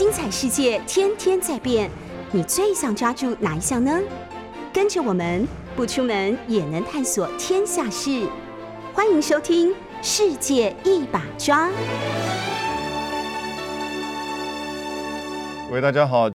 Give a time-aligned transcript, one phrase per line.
[0.00, 1.90] 精彩世界天天在变，
[2.32, 4.00] 你最想抓住哪一项呢？
[4.72, 8.26] 跟着我们不出门也能探索天下事，
[8.94, 9.68] 欢迎收听
[10.00, 11.68] 《世界一把抓》。
[15.68, 16.30] 各位大家好，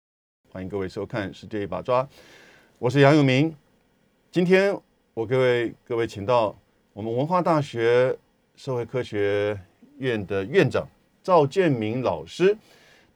[0.51, 2.03] 欢迎各位收看《世界一把抓》，
[2.77, 3.51] 我是杨永明。
[4.31, 4.79] 今天
[5.15, 6.55] 我各位各位请到
[6.93, 8.15] 我们文化大学
[8.55, 9.59] 社会科学
[9.97, 10.87] 院的院长
[11.23, 12.55] 赵建明老师。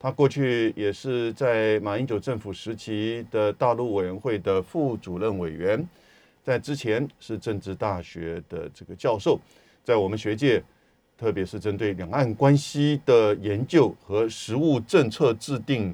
[0.02, 5.85] 他过去也是在马英九政府时期的大陆委员会的副主任委员，
[6.41, 9.38] 在之前是政治大学的这个教授，
[9.84, 10.63] 在我们学界，
[11.17, 15.93] 特别是针对两岸关系的研究和实务政策制定，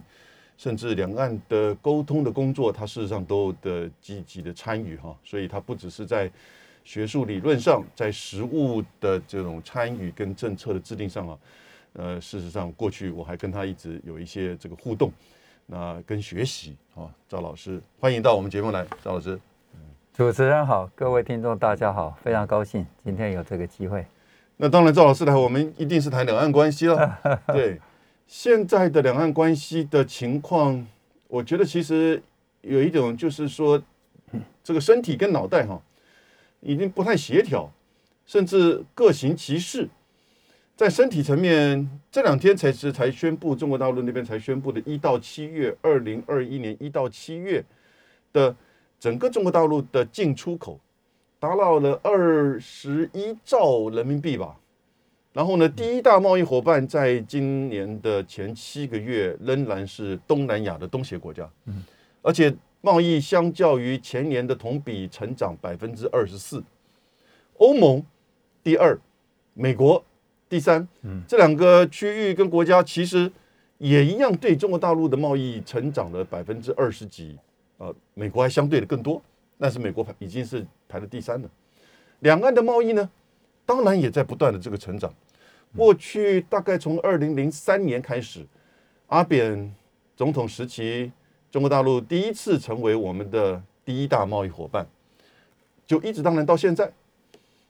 [0.56, 6.32] 甚至两岸的沟通的工作，他事实上都的积极的参与哈，所以他不只是在
[6.84, 11.36] 学术理论上，在实务的这种参与跟政策的制定上啊。
[11.98, 15.10] 呃，事实上，过去我还跟他一直有一些这个互动，
[15.66, 19.40] 那跟学习啊，赵老师，欢迎到我们节目来，赵老师。
[20.14, 24.06] 主持人好，各位听众大家好，非常高兴今天有这个机会。
[24.58, 27.18] 那当然，赵老师来，我们一定是谈两岸关系了。
[27.48, 27.80] 对，
[28.28, 30.86] 现在的两岸关系的情况，
[31.30, 32.22] 我觉得其实
[32.62, 33.82] 有一种就是说，
[34.62, 35.82] 这个身体跟脑袋哈，
[36.60, 37.72] 已经不太协调，
[38.26, 39.88] 甚至各行其事。
[40.76, 47.64] 在身体层面，这两天才是才宣布，中国大陆那边才宣布的，一到七月，二零二一年一到七月
[48.34, 48.54] 的
[49.00, 50.78] 整个中国大陆的进出口
[51.40, 54.60] 达到了二十一兆人民币吧。
[55.32, 61.86] 然后呢，第一大贸易伙伴在今年的前七个月仍然是东南亚的东协国家，嗯，
[62.22, 66.62] 而且贸易相较于前年的同比成长百分之二十四。
[67.60, 68.04] 欧盟
[68.62, 69.00] 第二，
[69.54, 70.04] 美国。
[70.56, 70.88] 第三，
[71.28, 73.30] 这两个区域跟国家其实
[73.78, 77.38] 也一样，对中国大陆的贸易成长了百分之二十几，
[77.78, 79.22] 呃，美国还相对的更多，
[79.60, 81.50] 但是美国排已经是排了第三了。
[82.20, 83.10] 两岸的贸易呢，
[83.66, 85.14] 当然也在不断的这个成长。
[85.76, 88.40] 过去大概从二零零三年开始，
[89.08, 89.76] 阿扁
[90.16, 91.12] 总统时期，
[91.52, 94.88] 中国大陆第一次成为我们的第一大贸易伙伴，
[95.86, 96.90] 就一直当然到现在，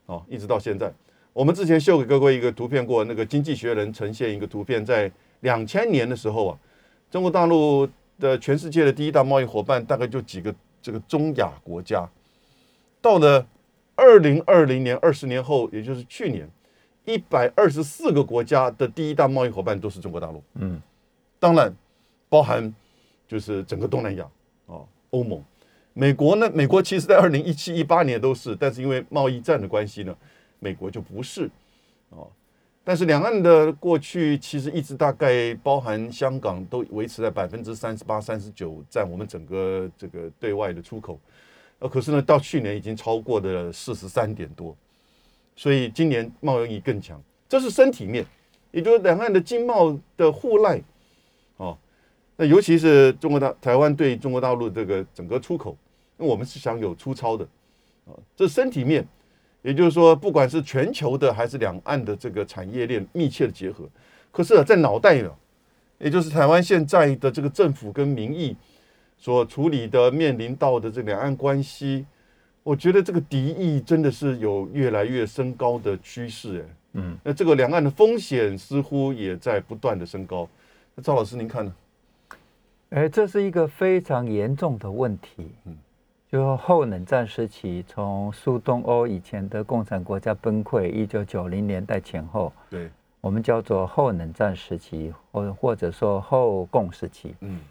[0.05, 0.93] 哦，一直到现在。
[1.35, 6.57] 我们之前秀给各位一个图片过，那个经济学人呈现一个图片，在两千年的时候啊，
[7.11, 7.85] 中国大陆
[8.17, 12.09] 的全世界的第一大贸易伙伴大概就几个这个中亚国家。
[13.01, 13.45] 到了
[13.95, 16.49] 二零二零年，二十年后，也就是去年，
[17.03, 20.41] 一百二十四个国家的第一大贸易伙伴都是中国大陆。
[20.53, 20.81] 嗯，
[21.37, 21.69] 当然
[22.29, 22.73] 包含
[23.27, 24.23] 就是整个东南亚
[24.67, 24.79] 啊，
[25.09, 25.43] 欧盟、
[25.91, 26.49] 美国呢？
[26.53, 30.15] 美国其实在二零一七、一八年都是，但是因为贸易战的关系呢。
[30.59, 31.49] 美国就不是，
[32.09, 32.27] 哦，
[32.83, 41.19] 但是两岸的过去其实一直大概包含香港都维持在百分之三十八、三十九占我们整个这个对外的出口，
[41.79, 44.75] 呃，可是呢，到去年已经超过的四十三点多，
[45.55, 48.25] 所以今年贸易更强，这是身体面，
[48.71, 50.81] 也就是两岸的经贸的互赖，
[51.57, 51.77] 哦，
[52.37, 55.77] 那尤其是中国大台湾对中国大陆这个整个出口，
[56.17, 57.43] 那我们是想有粗糙的，
[58.05, 59.07] 啊，这身体面。
[59.65, 63.83] 也就是说，不管是全球的还是两岸的这个产业链密切的结合，
[64.31, 65.31] 可是，在脑袋呢，
[65.97, 68.55] 也就是台湾现在的这个政府跟民意
[69.17, 72.05] 所处理的面临到的这两岸关系，
[72.61, 76.61] 我觉得这个敌意真的是有越来越升高的趋势。
[76.61, 80.47] 哎，嗯，那这个两岸的风险似乎也在不断的升高。
[80.93, 81.73] 那赵老师您看呢？
[82.89, 85.49] 哎，这是一个非常严重的问题。
[85.65, 85.75] 嗯。
[86.35, 92.89] 就后冷战时期，从苏东欧以前的共产国家崩溃，一九九零年代前后，对，
[93.21, 97.33] 我们叫做后冷战时期，或或者说后共时期。
[97.39, 97.61] 嗯，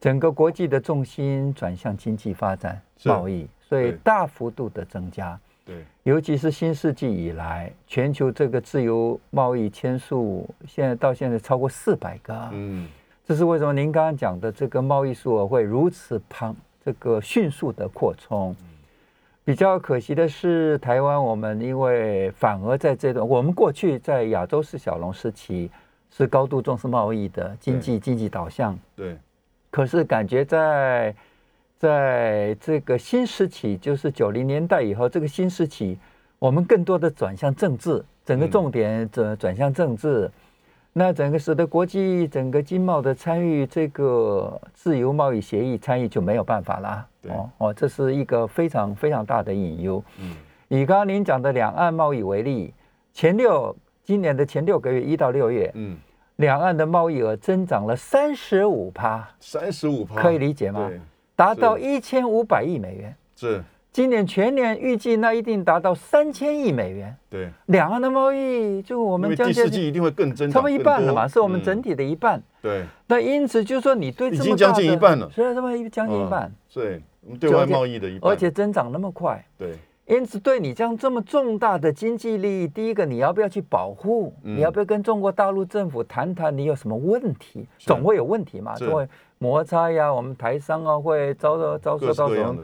[0.00, 5.38] 整个国际的重心转向经济发展、贸易，所以大幅度的增加。
[5.64, 12.48] 对，尤其是新世纪以来，全球这个自由贸易签署，现在到现在超过四百个。
[12.50, 12.88] 嗯，
[13.24, 13.72] 这是为什么？
[13.72, 16.52] 您刚刚讲的这个贸易数额会如此庞。
[16.88, 18.56] 这个迅速的扩充，
[19.44, 25.70] 比较可惜的是，台湾我们因为反而在这段，我们过去在亚洲是小龙时期，
[26.10, 28.78] 是高度重视贸易的经济经济导向。
[28.96, 29.18] 对。
[29.70, 31.14] 可是感觉在
[31.76, 35.98] 在这个新时期，就是九零年代以后，这个新时期，
[36.38, 40.30] 我们更多的转向政治，整个重点转转向政治。
[40.98, 47.06] 那整个使得国际整个经贸的参与这个自由贸易协议参与就没有办法了。
[47.28, 50.02] 哦哦，这是一个非常非常大的隐忧。
[50.18, 50.34] 嗯，
[50.66, 52.74] 以刚刚您讲的两岸贸易为例，
[53.12, 55.96] 前六今年的前六个月一到六月，嗯，
[56.36, 60.90] 两岸的贸易额增长了三十五趴，三十五趴，可以理解吗？
[61.36, 63.16] 达到一千五百亿美元。
[63.36, 63.62] 是。
[63.98, 67.12] 今年全年预计那一定达到三千亿美元。
[67.28, 67.50] 对。
[67.66, 72.40] 两岸的贸易就我们第四季一定会更增，差不多一半了嘛，是我们整体的一半。
[72.62, 72.84] 对。
[73.08, 76.48] 那因此就说你对已经将近一半了，虽然，这么将近一半。
[76.72, 79.44] 对，我们对外贸易的一半，而且增长那么快。
[79.58, 79.74] 对。
[80.06, 84.32] 因此，对你这样这么重大的经济利益，第一个你要不要去保护？
[84.42, 86.56] 你要不要跟中国大陆政府谈谈？
[86.56, 87.66] 你有什么问题？
[87.78, 89.08] 总会有问题嘛，总会
[89.38, 90.14] 摩擦呀。
[90.14, 92.56] 我们台商啊会遭到遭受到什么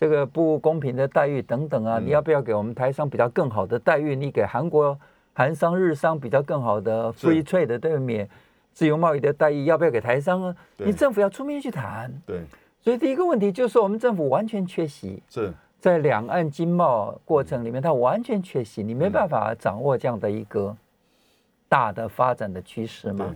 [0.00, 2.00] 这个不公平的待遇等等啊？
[2.02, 4.16] 你要不要给我们台商比较更好的待遇？
[4.16, 4.98] 你给韩国
[5.34, 8.26] 韩商日商比较更好的 free trade 的对免
[8.72, 9.66] 自由贸易的待遇？
[9.66, 10.56] 要不要给台商啊？
[10.78, 12.10] 你政府要出面去谈。
[12.26, 12.40] 对，
[12.80, 15.22] 所以第一个问题就是我们政府完全缺席。
[15.28, 15.52] 是。
[15.78, 20.76] 在两岸经贸过程里面，它完全缺席，你没办法掌握这样的一个
[21.68, 23.34] 大的发展的趋势嘛。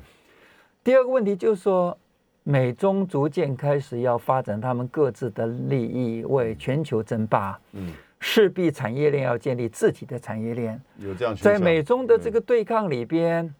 [0.82, 1.96] 第二个问题就是说，
[2.44, 10.80] 美中逐渐开始要发展他们各自的利益，为全球争霸，嗯，势必产业链要建立自己的产业链。
[10.98, 13.52] 有这样，在美中的这个对抗里边，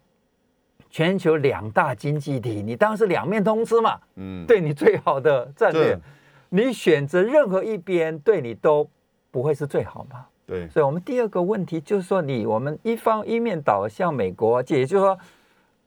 [0.91, 5.99] 全球两大经济体，你当然是两面通吃嘛，嗯，对你最好的战略。
[6.49, 8.87] 你选择任何一边，对你都
[9.31, 10.27] 不会是最好嘛？
[10.45, 15.17] 对，所以，我们第二个问题就是说，你我们一方一面倒向美国，也就是说，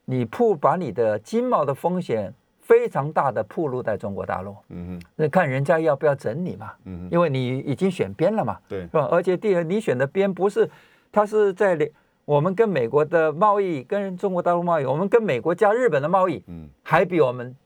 [0.04, 2.34] 你不把你的经贸的风险
[2.69, 4.55] 非常大的铺路在中国大陆。
[4.69, 6.73] 嗯哼，那看人家要不要整你嘛？
[6.85, 8.59] 嗯哼，因为你已经选边了嘛。
[8.69, 9.09] 对，是吧？
[9.11, 10.70] 而且第二，你选的边不是，
[11.11, 11.76] 它是在
[12.26, 17.56] 我们跟美国的贸易，跟中国大陆贸易，我们跟美国加日本的贸易，嗯，还比我们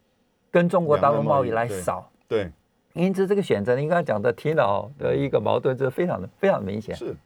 [0.50, 2.08] 跟中国大陆贸易来少。
[2.28, 2.50] 对。
[2.94, 6.94] 因此，这个选择，你刚才讲的提脑的一个矛盾，这非常的非常明显。
[6.94, 7.16] 是，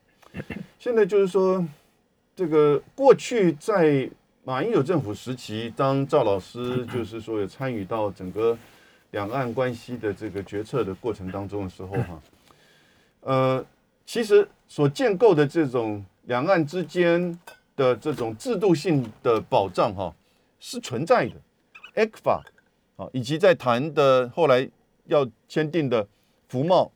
[0.78, 1.61] 现在就是说，
[2.37, 4.08] 这个过去在
[4.46, 8.56] 马英九政府时期，当赵老师就是说有参与到整个
[9.10, 12.22] 两岸关系的这个决策的过程当中的时候，哈，
[13.22, 13.66] 呃，
[14.06, 17.37] 其实所建构的这种两岸之间
[17.75, 20.14] 的这种制度性的保障，哈，
[20.60, 21.34] 是存在的。
[21.96, 22.40] ECFA
[22.94, 24.70] 啊，以及在谈的后来。
[25.08, 26.04] 要签订的
[26.49, 26.90] 服贸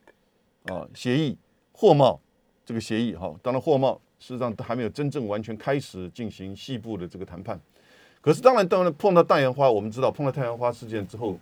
[0.65, 1.39] 啊协议、
[1.71, 2.21] 货贸
[2.67, 7.59] 这个协议哈，当然货贸事实上都还没有真正完全开始进行细部的这个谈判。
[8.21, 11.37] 可是当然，当然碰到大烟花，我们知道碰到太阳花事件之后，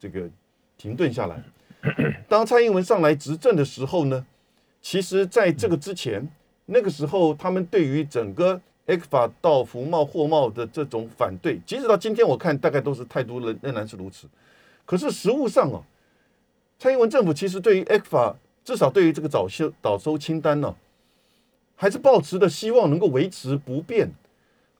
[0.00, 0.28] 这个
[0.76, 1.40] 停顿下来。
[2.28, 4.26] 当蔡英文上来执政的时候呢，
[4.80, 6.26] 其实在这个之前，
[6.66, 14.26] 那个时候他们对于整个 X 法到服贸、货贸的这种反对，即使到今天我看，大概都是态度仍仍然是如此。
[14.84, 15.82] 可是实物上啊。
[16.78, 20.74] 蔡英文政府其实对于 X 法，至少对于这个早收早收清单呢，
[21.76, 24.10] 还是抱持的希望能够维持不变，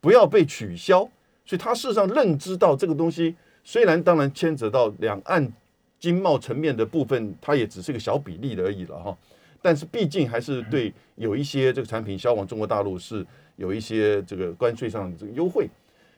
[0.00, 1.08] 不要被取消。
[1.44, 3.34] 所以他事实上认知到这个东西，
[3.64, 5.52] 虽然当然牵扯到两岸
[5.98, 9.16] 经贸层面的部分，它也只是个小比例的而已了哈。
[9.60, 13.24] 但是毕竟还是对有一些这个产品销往中国大陆是
[13.56, 15.68] 有一些这个关税上的这个优惠，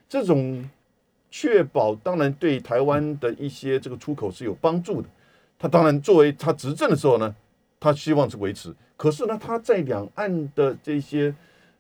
[0.09, 0.67] 这种
[1.31, 5.09] 确保当然对台湾的一些这个出口是有帮助的。
[5.59, 7.35] 他当然作为他执政的时候呢，
[7.81, 8.75] 他希望是维持。
[8.97, 11.35] 可是呢，他在两岸的这些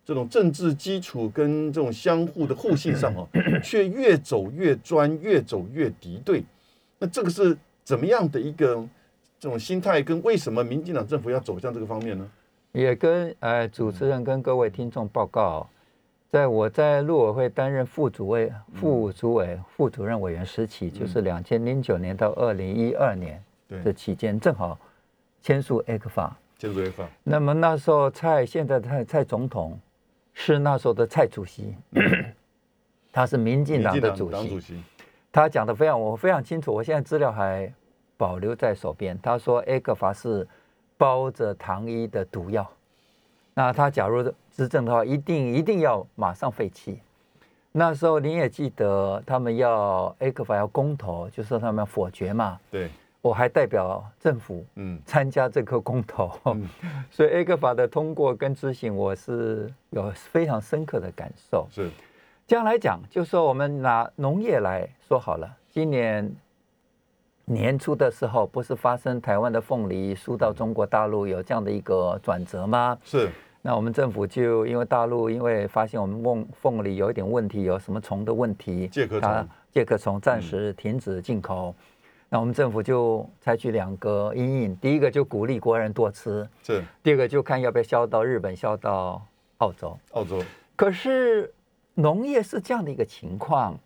[0.05, 3.27] 这种政治基础跟这种相互的互信上啊，
[3.63, 6.43] 却越走越专，越走越敌对。
[6.99, 8.85] 那这个是怎么样的一个
[9.39, 10.03] 这种心态？
[10.03, 12.29] 跟为什么民进党政府要走向这个方面呢？
[12.73, 15.69] 也跟呃主持人跟各位听众报告，
[16.31, 23.43] 在我在陆委会担任副主委、副主委、副主任委员时期，就是两千零九年到二零一二年。
[23.83, 24.79] 的期间正好
[25.43, 27.07] 签署 A 克法，签署 A 法。
[27.23, 29.79] 那么那时候蔡现在的蔡蔡总统
[30.33, 31.75] 是那时候的蔡主席，
[33.13, 34.31] 他是民进党的主
[34.61, 34.83] 席。
[35.33, 37.73] 他讲的非常我非常清楚，我现在资料还
[38.17, 39.19] 保留在手边。
[39.21, 40.47] 他说 A 克法是
[40.97, 42.71] 包着糖衣的毒药。
[43.53, 47.01] 那他假如执政的话，一定一定要马上废弃。
[47.73, 52.59] 那时候您也记得，他们要 A 克法要公投，就是他们要否决嘛。
[52.71, 52.89] 对。
[53.25, 56.31] 我还代表政府，嗯，参加这个公投，
[57.11, 61.67] 所以 A 克法的通过跟执行，我是有非常深刻的感受。
[61.71, 61.91] 是，
[62.47, 66.31] 这样来讲，就说我们拿农业来说好了，今年
[67.47, 72.99] 年初的时候，不是发生台湾的凤梨输到中国大陆有这样的一个转折吗？
[73.03, 73.31] 是，
[73.63, 81.75] 那我们政府就因为大陆因为发现我们凤凤梨有一点问题，有什么虫的问题，介壳虫，介壳虫暂时停止进口。
[82.35, 89.25] 那我们政府就采取两个阴影，第一个就鼓励国人多吃，是；第二个就看要不要销到日本、销到
[89.59, 89.97] 澳洲。
[90.15, 90.43] 澳洲。
[90.75, 91.55] 可是
[91.95, 93.79] 农业是这样的一个情况，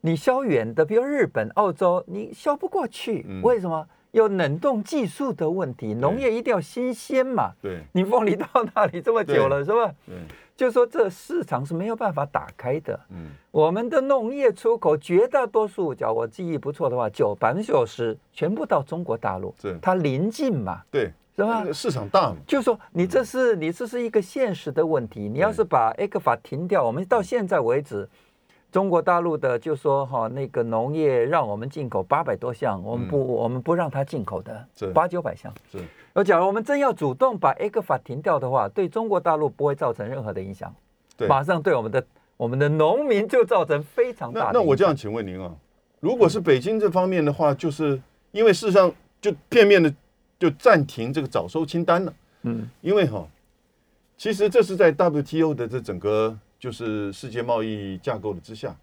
[0.00, 3.86] 你销远的，比如日本、澳洲，你销不过去，为什么？
[4.12, 7.52] 有冷冻技术的问题，农业一定要新鲜嘛。
[7.62, 9.92] 对，你凤梨到那里这么久了，是吧？
[10.06, 10.16] 对，
[10.56, 12.98] 就说这市场是没有办法打开的。
[13.10, 19.54] 嗯，我们的农业出口绝大多数，假如我记忆不错的话，九百分之九十全部到中国大陆。
[19.60, 20.82] 对，它临近嘛。
[20.90, 21.64] 对，是吧？
[21.72, 22.36] 市场大嘛。
[22.46, 25.28] 就说你这是你这是一个现实的问题。
[25.28, 28.08] 你要是把 A 克法停掉，我们到现在为止。
[28.70, 35.52] 中国大陆的就说哈，那个农业让我们进口八百多项，我们不我们不让它进口的，八九百项。
[35.72, 35.78] 是，
[36.12, 40.72] 而假如我们真要主动把 A 个法停掉的话，对中国大陆不会造成任何的影响，
[41.16, 42.04] 对，马上对我们的
[42.36, 44.58] 我们的农民就造成非常大的。
[44.58, 45.52] 那我这样请问您啊，
[45.98, 48.00] 如果是北京这方面的话，就是
[48.30, 49.92] 因为事实上就片面的
[50.38, 53.26] 就暂停这个早收清单了，嗯，因为哈，
[54.16, 56.38] 其实这是在 WTO 的这整个。
[56.60, 58.76] 就是世界贸易架构的之下，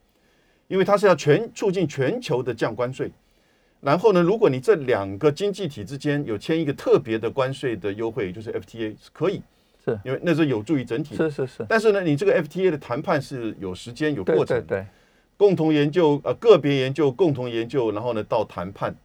[0.67, 3.11] 因为它是要全促进全球的降关税，
[3.79, 9.43] 然后呢，如果你这两个经济体之间有签一个特别的关税的优惠，就是 FTA 是可以，
[9.85, 11.15] 是因为那是有助于整体。
[11.15, 11.63] 是是是。
[11.69, 14.83] 但是呢，你这个 FTA 的谈判是有时间有过程，对，
[15.37, 18.95] 共同研究呃个别研究共同研究，然后呢到谈判。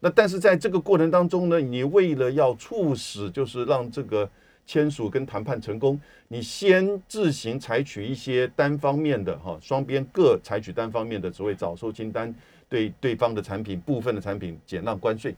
[0.00, 4.28] 那但是在这个过程当中呢，你为了要促使就是让这个。
[4.68, 5.98] 签署跟谈判成功，
[6.28, 12.32] 你先自行采取一些单方面的哈，双边各采取单方面的所谓早收清单，
[12.68, 15.34] 对对方的产品部分的产品减让关税。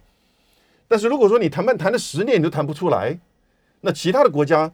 [0.89, 3.17] 但是如果说你谈判谈了十年你都谈不出来，
[3.81, 4.71] 那其他的国家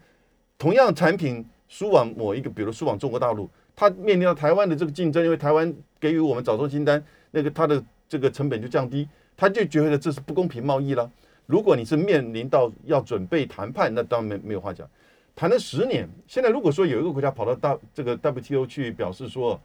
[0.56, 3.46] 同样产品输往某一个，比如输往中国大陆，
[3.76, 5.70] 它面临到台湾的这个竞争，因为台湾
[6.00, 11.10] 给予我们早收清单，那个它的这个成本就降低，他就觉得这是不公平贸易了。
[11.46, 14.88] 如果你是面临到要准备谈判，那当然没没有话讲。
[15.34, 19.60] 谈了十年，现在如果说有一个国家跑到大这个 WTO 去表示说，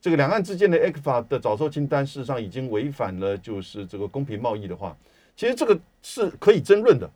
[0.00, 4.96] 这个两岸之间的法的早收清单事实上已经违反了就是这个公平贸易的话，
[5.36, 7.08] 其实这个是可以争论的。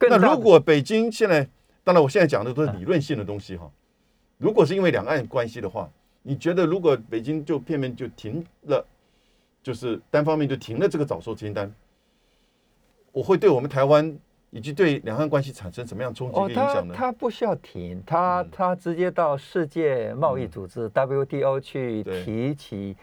[0.00, 1.48] 那如果北京现在，
[1.82, 3.70] 当然我现在讲的都是理论性的东西哈。
[4.38, 5.90] 如果是因为两岸关系的话，
[6.22, 8.84] 你觉得如果北京就片面就停了，
[9.62, 11.72] 就是单方面就停了这个早收清单？
[13.12, 14.18] 我会对我们台湾
[14.50, 16.94] 以及对两岸关系产生什么样冲击的影响呢？
[16.96, 22.96] 他不需要停，他他直接到世界贸易组织 WTO 去提起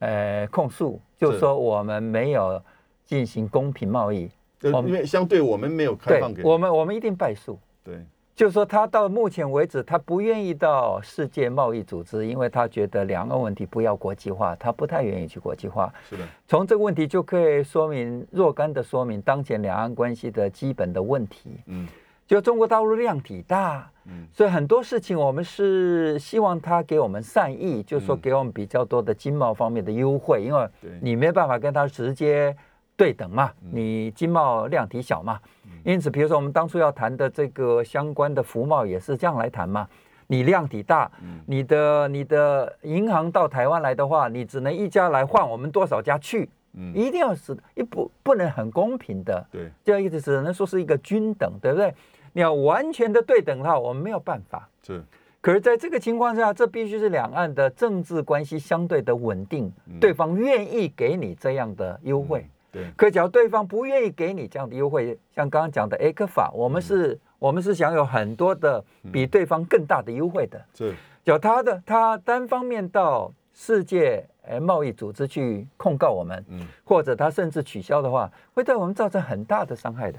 [0.00, 2.60] 呃控诉，就说我们没有
[3.04, 4.30] 进行公平贸易，
[4.62, 7.58] 因为相对我们没有开放给我们，我们一定败诉。
[7.82, 8.04] 对。
[8.34, 15.92] 就是说，他到目前为止，他不愿意到世界贸易组织，因为他觉得两岸问题不要国际化，他不太愿意去国际化。
[16.08, 21.60] 是的，从这个问题就可以说明若干的说明当前两岸关系的基本的问题。
[21.66, 21.86] 嗯，
[22.26, 30.66] 就中国大陆量体大，嗯，所以很多事情我们是希望他给我们善意，就是说给我们比较多的经贸方面的优惠，因为
[31.02, 32.56] 你没办法跟他直接。
[32.96, 35.40] 对等嘛，你经贸量体小嘛，
[35.84, 39.88] 因此，比如说我们当初要谈的这个相关的服贸也是这样来谈嘛。
[40.28, 41.10] 你量体大，
[41.44, 46.48] 你的你的银行到台湾来的话，你只能一家来换我们多少家去，
[46.94, 51.92] 一定要是一不不能很公平的，对，这样意思只能说是一个均等，对不对？
[52.32, 54.66] 你要完全的对等的话，我们没有办法。
[54.82, 55.02] 是，
[55.42, 59.70] 可是在这个情况下，这必须是两岸的政治关系相对的稳定，
[60.00, 62.46] 对方愿意给你这样的优惠。
[62.72, 70.64] 对，可假如对方不愿意给你这样的优惠，像刚刚讲的 A 克法，我们是，我们是享有很多的比对方更大的优惠的。
[70.74, 80.18] 是，叫他的他单方面到世界呃贸易组织去控告我们，嗯，或者他甚至取消的话，会对我们造成很大的伤害的。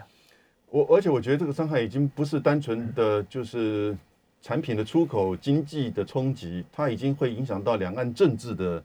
[0.69, 3.97] 我而且我觉得这个伤害已经不是单纯的就是
[4.41, 8.83] 产品的出口经济的冲击，它已经会影响到两岸政治的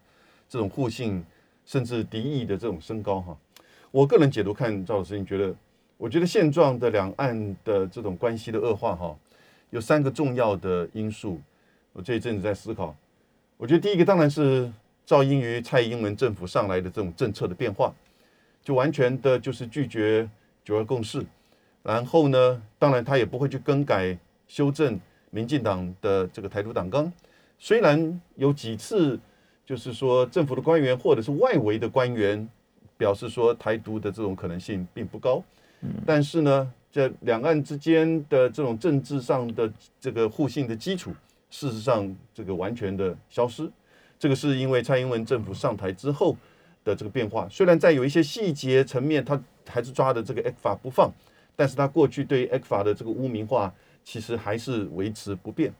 [0.48, 1.22] 这种互信
[1.64, 3.36] 甚至敌意的这种升高哈。
[3.90, 5.54] 我个人解读看赵老师，你觉得？
[5.96, 9.16] 我觉得现状的两岸的这种关系的恶化，哈，
[9.70, 11.40] 有三个重要的因素。
[11.92, 12.94] 我这一阵子在思考，
[13.56, 14.70] 我觉得第一个当然是
[15.04, 17.92] 赵英于蔡英文政府上来的这种政策的变化，
[18.62, 20.28] 就完全的就是拒绝
[20.64, 21.24] 九二共识，
[21.82, 24.16] 然后呢，当然他也不会去更改
[24.46, 27.12] 修正民进党的这个台独党纲，
[27.58, 29.18] 虽然有几次
[29.66, 32.48] 就是说政府的官员或者是外围的官员。
[32.98, 35.42] 表示说台独的这种可能性并不高，
[36.04, 41.14] 但是呢，这两岸之间的这种政治上的这个互信的基础，
[41.48, 43.70] 事实上这个完全的消失，
[44.18, 46.36] 这个是因为蔡英文政府上台之后
[46.84, 47.48] 的这个变化。
[47.48, 51.10] 虽然在有一些细节层面，他还是抓的这个 X 法不放，
[51.54, 55.72] 但是他过去对 X 法的这个污名化，其实还是维持不变。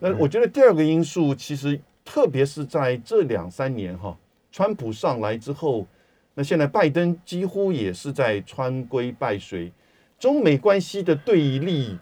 [0.00, 4.16] 那我觉得第二个因素，其实特别是在这两三年哈，
[4.50, 5.86] 川普上来之后，
[6.34, 9.72] 那现在拜登几乎也是在川规败随，
[10.18, 11.98] 中美关系的对立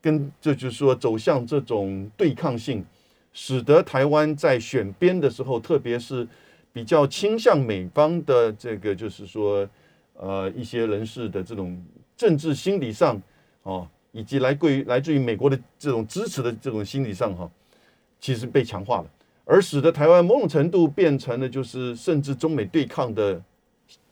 [0.00, 2.84] 跟这就是说走向这种对抗性，
[3.32, 6.26] 使得台湾在选边的时候，特别是
[6.72, 9.68] 比较倾向美方的这个就是说
[10.14, 11.82] 呃一些人士的这种
[12.16, 13.20] 政治心理上
[13.62, 13.88] 哦。
[14.14, 17.50] 以及来归来自于美国的这种支持的这种心理上哈，
[18.20, 19.10] 其实被强化了，
[19.46, 23.42] 而使得台湾某种程度变成了就是甚至中美对抗的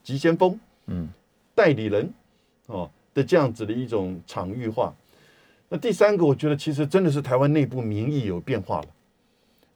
[0.02, 1.08] 急先锋，嗯，
[1.54, 2.12] 代理人
[2.66, 4.94] 哦的这样子的一种场域化。
[5.68, 8.86] 那第三个，我觉得其实真的是台湾内部民意有变化了。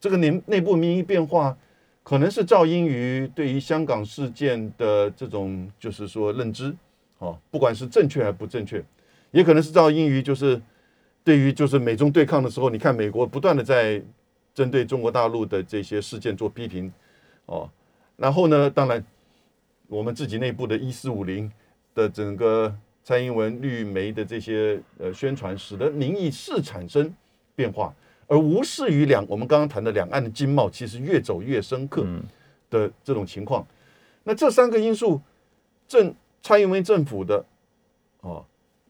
[0.01, 1.57] 这个内内部民意变化，
[2.03, 6.75] 可能是噪音于对于香港事件的这种就是说认知，
[7.19, 8.85] 哦，不管是正确还不正确。
[9.31, 10.61] 也可能是噪音于就是
[11.23, 14.03] 对于就是美中对抗的时候，你看美国不断的在
[14.53, 16.93] 针对中国大陆的这些事件做批评，
[17.47, 17.71] 哦，
[18.17, 19.05] 然后呢，当然
[19.89, 21.51] 我们自己内部的一四五零
[21.95, 27.13] 的整个蔡英文绿媒的这些呃宣传，使得民意是产生
[27.55, 27.95] 变化，
[28.27, 32.07] 而无视于两我们刚刚谈的两岸的经贸，其实越走越深刻
[32.71, 33.67] 的这种情况。
[34.23, 35.21] 那这三个因素，
[35.87, 37.45] 政蔡英文政府的
[38.21, 38.45] 哦。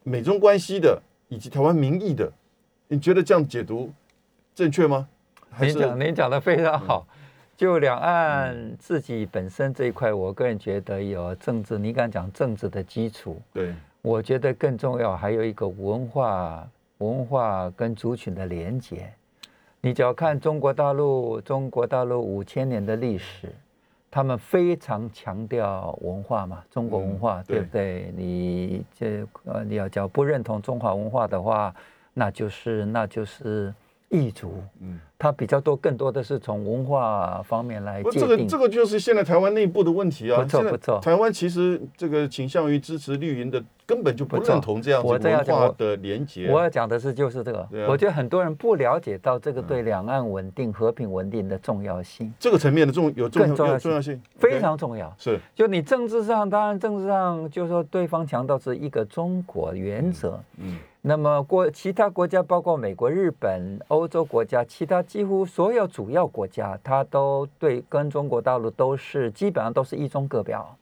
[0.07, 2.31] 美中关系的以及台湾民意的，
[2.89, 3.91] 你觉得这样解读
[4.55, 5.09] 正确吗？
[5.59, 7.09] 您讲您讲的非常好。
[7.57, 13.41] 就两岸自己本身这一块，我个人觉得有政治，你敢讲政治的基础。
[13.53, 16.69] 对，我觉得更重要还有一个文化
[16.99, 19.13] 文化跟族群的连结。
[19.81, 23.53] 你只要看中国大陆，中国大陆五千年的历史。
[24.11, 28.15] 他们非常强调文化嘛，中国文化，对不对？
[28.17, 31.75] 你这呃，你要叫不认同中华文化的话，
[32.13, 33.75] 那就是那就是
[34.15, 34.63] 异族。
[34.81, 38.21] 嗯，他比较多，更多的是从文化方面来界定。
[38.21, 40.43] 这个这个就是现在台湾内部的问题啊。
[40.43, 43.63] 不错不错，台湾其实这个倾向于支持绿营的。
[43.87, 46.51] 根本就不认同这样子文化的连结。
[46.51, 52.33] 我要讲的是就是这个，我觉得很多人不了解到这个对两岸稳定、和平稳定的重要性。
[52.41, 55.15] 这个层面的重有重要重要性非常重要。
[55.19, 60.41] 是，就你政治上，当然政治上就是说对方强调是一个中国原则。
[60.57, 60.79] 嗯。
[61.07, 70.75] 那么国其他国家，包括美国、日本、欧洲国家，其他几乎所有主要国家，它都对跟中国大陆都是基本上都是一中各表。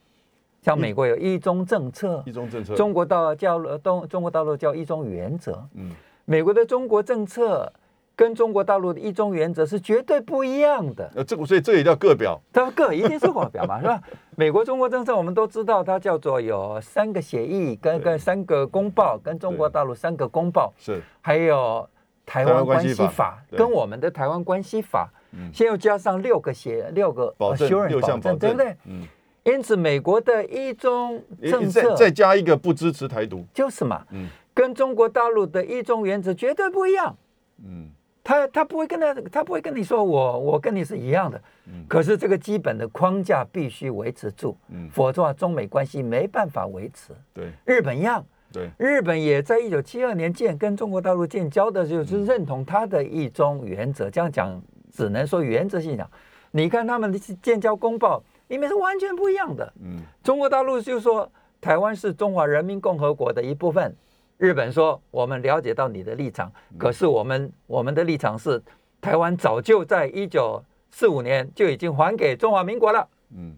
[0.61, 5.61] 像美国有一中政策，一中政策，中国大叫东中国大陆叫一中原则。
[5.73, 5.91] 嗯，
[6.23, 7.69] 美国的中国政策
[8.15, 11.11] 跟中国大陆的一中原则是绝对不一样的。
[11.15, 14.01] 呃，这所以这也叫各表，它各一定是各表嘛，是吧？
[14.37, 21.87] 美国中国政策我们都知道，它叫做有三个协议跟跟三个公报，跟中国大陆三个公报是，还有
[22.25, 28.75] 台湾关系法跟我们的台湾关系法，嗯，先又加上六个协六个保证六项保证，对不对？
[28.85, 29.07] 嗯。
[29.43, 37.13] 因此，美国的一中政策再加一个不支持台独，就是嘛，嗯，跟中国大陆的一中原则绝对不一样，
[37.61, 37.89] 嗯，
[38.23, 47.13] 他他不会跟他，他不会跟你说我我跟你是一样的，嗯，可是这个基本的框架必须维持住，嗯，否则中美关系没办法维持。
[47.33, 54.09] 对，日本一样，对，日本也在一九七二年建跟中国大陆建交的时候，就是认同他的一中原则。
[54.09, 56.09] 这样讲只能说原则性讲，
[56.51, 58.23] 你看他们的建交公报。
[58.49, 59.73] 里面是完全不一样的。
[59.83, 61.27] 嗯，中国大陆就说
[61.59, 63.95] 台湾是中华人民共和国的一部分。
[64.43, 68.61] 日本说我们了解到你的立场，可是我们我们的立场是
[68.99, 73.07] 台湾早就在一九四五年就已经还给中华民国了。
[73.33, 73.55] 嗯，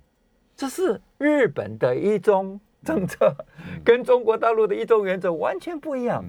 [0.56, 3.36] 这是日本的一中政策，
[3.84, 6.24] 跟中国大陆的一中原则完全不一样。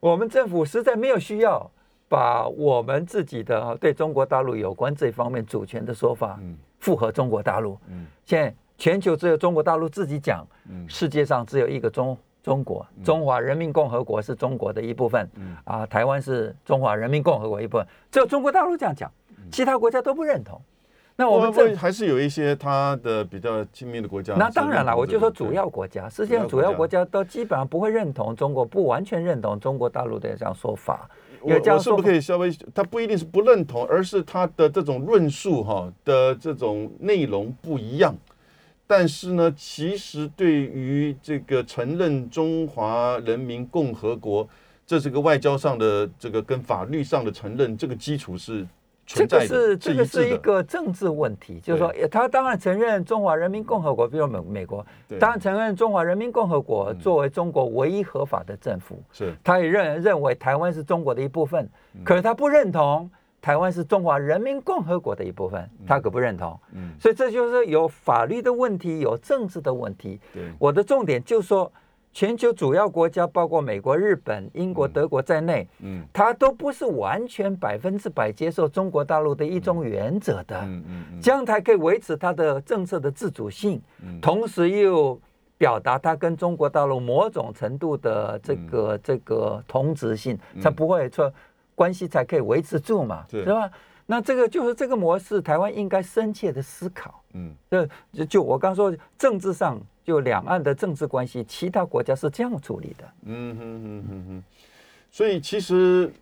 [0.00, 1.70] 我们政府实在没有需要
[2.06, 6.38] 把我们自己的对中国大陆有关这方面主权的说法。
[6.78, 19.10] 符合中国大陆，嗯，现在全球只有中国大陆自己讲，嗯，世界上只有一个中中国，中华人民共和国是中国的一部分，嗯啊，台湾是中华人民共和国一部分，只有中国大陆这样讲，
[19.50, 20.60] 其他国家都不认同。
[21.16, 24.34] 那我们这还是有一些他的比较亲密的国家。
[24.34, 31.08] 那当然了，我就说主要国家，世界上主要国家都基本上不会认同中国，不完全认同中国大陆的这样说法。
[31.40, 32.50] 我我是不是可以稍微？
[32.74, 38.14] 他不一定是不认同，而是他的这种论述哈的这种内容不一样。
[38.86, 44.48] 但是呢，其实对于这个承认中华人民共和国，
[44.86, 48.66] 这是个外交上的这个跟法律上的承认，这个基础是。
[49.06, 54.82] 这个是这个是一个政治问题，就是说，他当然承认中华人民共和国，比如美美国，
[55.20, 61.68] 当然承认中华人民共和国作为中国唯一合法的政府，是，他也认认为台湾是中国的一部分，
[62.02, 63.10] 可是他不认同
[63.44, 66.58] 台湾是中华人民共和国的一部分，他可不认同。
[66.72, 70.18] 嗯，所以这就是有法律的问题，有政治的问题。
[70.32, 71.70] 对，我的重点就是说，
[72.10, 80.58] 全球主要国家，包括美国、日本、英国、德国在内，嗯，它都不是完全百分之百接受中国大陆的一中原则的。
[80.62, 83.78] 嗯嗯，这样才可以维持它的政策的自主性，
[84.22, 85.20] 同时又
[85.58, 91.30] 表达它跟中国大陆某种程度的这个这个同质性，才不会说。
[91.74, 93.70] 关系才可以维持住嘛，是吧？
[94.06, 97.24] 那这个就是这个模式，台湾应该深切的思考。
[97.32, 97.54] 嗯，
[98.12, 103.04] 就就我刚说，政治上就两岸的政治关系，其他国家是这样处理的。
[103.22, 104.44] 嗯哼哼哼哼。
[105.10, 106.12] 所以其实，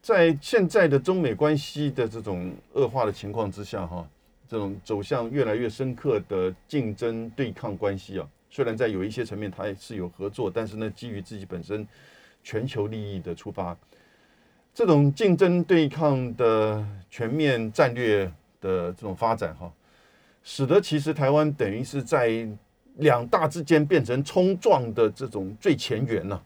[0.00, 4.06] 在现在的中美关系的这种恶化的情况之下，哈，
[4.46, 11.84] 这种走向越来越深刻的竞争对抗关系啊，虽然在有一些层面它也是有合作，但是呢，基于自己本身
[12.44, 13.76] 全球利益的出发。
[14.74, 18.24] 这种竞争对抗的全面战略
[18.58, 19.70] 的这种发展，哈，
[20.42, 22.48] 使得其实台湾等于是在
[22.96, 26.42] 两大之间变成冲撞的这种最前沿了。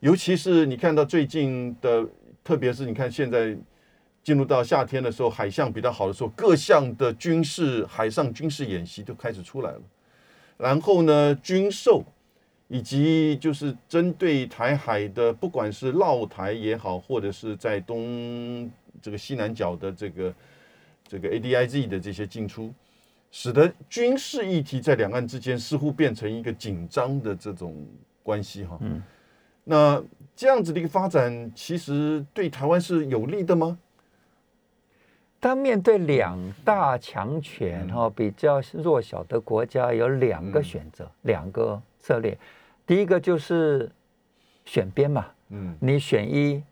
[0.00, 2.06] 尤其是你看到最近的，
[2.44, 3.56] 特别是你看现在
[4.22, 9.80] 进入到夏天的时候，海象比较好的时候，各项的军事海上军事演习都开始出来了。
[10.58, 12.04] 然后呢，军售。
[12.72, 18.70] 以及就是针对台海的，不管是绕台也好，或者是在东
[19.02, 20.34] 这个西南角的这个
[21.06, 22.72] 这个 ADIZ 的这些进出，
[23.30, 27.86] 使得军事议题在两岸之间似乎变成一个紧张的这种
[28.22, 28.78] 关系哈。
[28.80, 29.02] 嗯，
[29.64, 30.02] 那
[30.34, 33.78] 这样子的一个发展，其实对台湾是有利的吗？
[35.38, 42.34] 当面对两大强权哈，比较弱小的国家有两个选择，两个策略。
[42.92, 43.90] 第一个就是
[44.66, 46.62] 选边嘛，嗯，你选一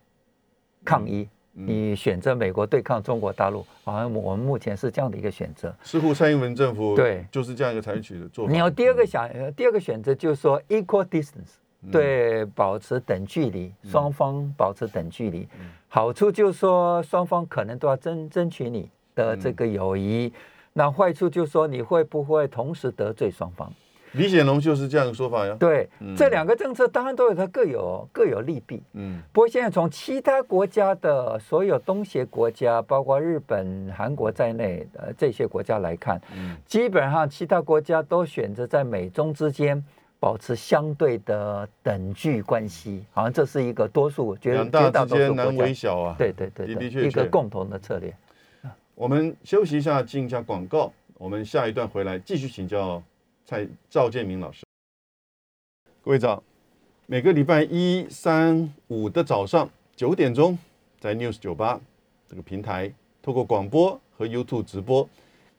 [0.85, 5.74] 抗一，你选择美国对抗中国大陆，好像我们目前是这样的一个选择。
[5.83, 8.52] 似乎蔡英文政府对就是这样一个采取的做法。
[8.52, 11.54] 你要第二个想，第二个选择就是说 equal distance，
[11.90, 15.48] 对，保持等距离，双方保持等距离。
[15.88, 20.30] 好处就是说双方可能都要争争取你的这个友谊，
[20.74, 23.72] 那坏处就是说你会不会同时得罪双方？
[24.12, 25.57] 李显龙就是这样的说法呀。
[25.59, 28.83] 对，这两个政策当然都有它各有各有利弊。
[28.94, 39.83] 嗯，不过现在从其他国家的所有东协国家，包括日本、韩国在内的这些国家来看，嗯，基本上其他国家都选择在美中之间
[40.18, 46.14] 保持相对的等距关系，好像这是一个多数，绝大之间难为小啊。
[46.18, 48.12] 对对对，的确一个共同的策略。
[48.94, 50.92] 我们休息一下，进一下广告。
[51.16, 53.03] 我们下一段回来继续请教。
[53.50, 54.64] 蔡赵建明老师，
[56.02, 56.40] 各位早！
[57.06, 60.56] 每个礼拜一、三、五的早上九点钟，
[61.00, 61.80] 在 News 九八
[62.28, 65.08] 这个平台，透过广播和 YouTube 直播，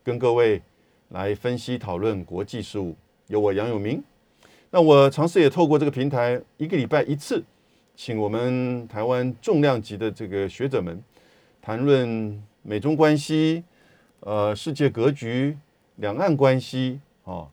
[0.05, 0.61] 跟各位
[1.09, 2.95] 来分析讨论国际事务。
[3.27, 4.01] 有我杨永明，
[4.69, 7.43] 那我尝试也透过这个平台，一个礼拜一次，
[7.97, 11.03] 请我们台湾重量级的这个学者们
[11.61, 13.65] 谈论美中关系、
[14.21, 15.57] 呃世界格局、
[15.97, 17.45] 两岸关系啊。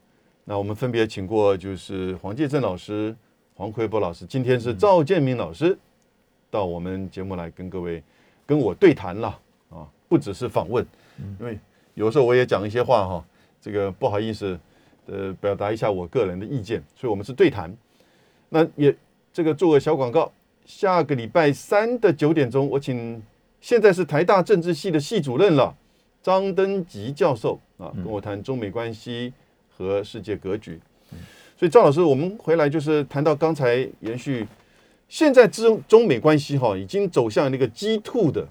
[0.50, 3.14] 那我们分别请过，就是黄介正老师、
[3.54, 5.76] 黄奎波老师，今天是赵建明老师
[6.50, 8.02] 到我们节目来跟各位
[8.46, 9.28] 跟我对谈了
[9.68, 10.82] 啊，不只是访问，
[11.38, 11.58] 因为
[11.92, 13.22] 有时候我也讲一些话哈，
[13.60, 14.58] 这个不好意思，
[15.04, 17.70] 呃，表达一下我个人的意见，所以我们是对谈。
[18.48, 18.96] 那也
[19.30, 20.32] 这个做个小广告，
[20.64, 23.22] 下个礼拜三的九点钟，我请
[23.60, 25.76] 现在是台大政治系的系主任了，
[26.22, 29.30] 张登吉教授啊，跟我谈中美关系。
[29.78, 30.80] 和世界格局，
[31.56, 34.44] 所以赵老师，我们回来就是谈到刚才延续，
[35.08, 38.48] 现在中中美关系哈，已经走向那个激兔的，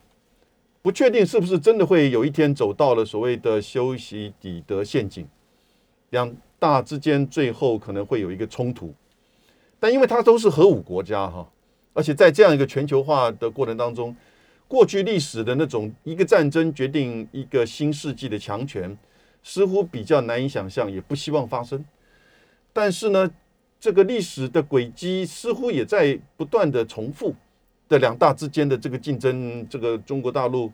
[0.82, 5.28] 不确定是不是真的会有一天走到了所谓的修习底德陷阱，
[6.12, 8.94] 两大之间最后可能会有一个冲突，
[9.82, 11.46] 但因为它都是核武国家哈，
[11.92, 14.16] 而且在这样一个全球化的过程当中，
[14.66, 18.98] 过去历史的那种一个战争决定一个新世纪的强权。
[19.48, 21.84] 似乎比较难以想象，也不希望发生。
[22.74, 23.32] 但是呢，
[23.80, 27.34] 这个历史的轨迹似乎也在不断的重复。
[27.90, 30.70] 的两大之间的这个竞争，这个中国大陆，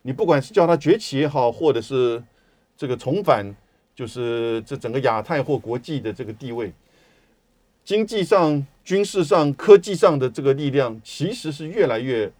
[0.00, 2.24] 你不管是叫它崛起也好，或者是
[2.74, 3.44] 这个重返，
[3.94, 6.72] 就是这整个亚太或国际的这个地位，
[7.84, 12.32] 经济上、军事上、科技上的这个力量，其实是越来越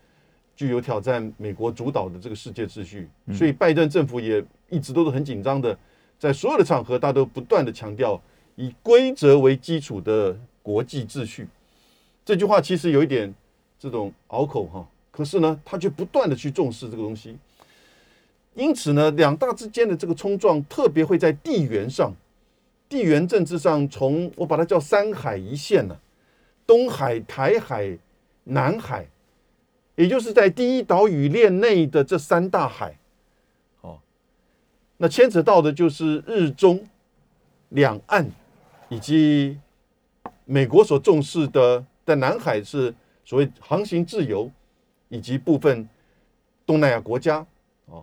[0.56, 3.06] 具有挑战美国主导的这个世界秩序。
[3.30, 4.42] 所以拜登政府也。
[4.68, 5.78] 一直都是很紧张的，
[6.18, 8.20] 在所有的场合，他都不断的强调
[8.56, 11.46] 以规则为基础的国际秩序。
[12.24, 13.32] 这句话其实有一点
[13.78, 17.36] 这种拗口哈，可是呢，他却不断的去重视这个东西。
[18.54, 22.14] 因此呢，两大之间的这个冲撞，特别会在地缘上、
[22.88, 25.96] 地缘政治上，从我把它叫三海一线呢，
[26.66, 27.98] 东海、台海、
[28.44, 29.06] 南海，
[29.96, 32.96] 也就是在第一岛屿链内的这三大海。
[34.96, 36.86] 那牵扯到的就是日中
[37.70, 38.30] 两岸，
[38.88, 39.58] 以及
[40.44, 44.50] 美国所重视的，在南海是所谓航行自由，
[45.08, 45.88] 以及部分
[46.64, 47.38] 东南亚国家
[47.86, 48.02] 啊。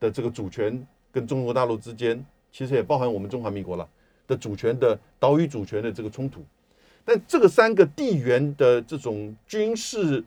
[0.00, 3.86] 的这个主权跟中国大陆之间，其实也包含我们中华民国了
[4.26, 6.42] 的主权的岛屿主权的这个冲突，
[7.04, 10.24] 但这个三个地缘的这种军事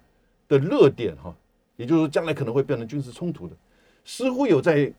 [0.48, 1.34] 的热点哈，
[1.76, 3.56] 也就是说将来可能会变成军事冲突的，
[4.06, 4.94] 似乎有在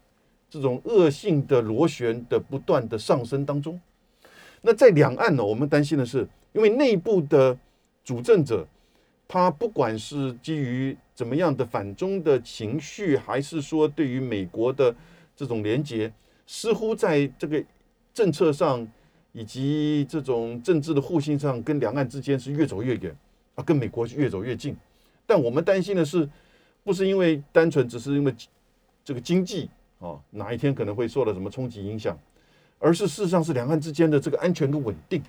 [0.55, 3.81] 这种恶性的螺旋的不断的上升当中。
[4.63, 7.59] 那在两岸呢，我们担心的是，因为内部的
[8.05, 8.65] 主政者，
[9.27, 14.95] 他不管是基于怎么样的反中的情绪，还是说对于美国的
[15.35, 16.13] 这种连结，
[16.47, 17.61] 似乎在这个
[18.13, 18.87] 政策上
[19.33, 23.13] 以及这种政治的互信上，跟两岸之间是越走越远
[23.57, 24.77] 啊，跟美国越走越近。
[25.27, 26.29] 但我们担心的是，
[26.85, 28.33] 不是因为单纯只是因为
[29.05, 29.69] 这个经济
[30.07, 32.19] 啊，哪一天可能会受到什么冲击影响，
[32.79, 35.23] 而是事实上是两岸之间的这个安全跟稳定。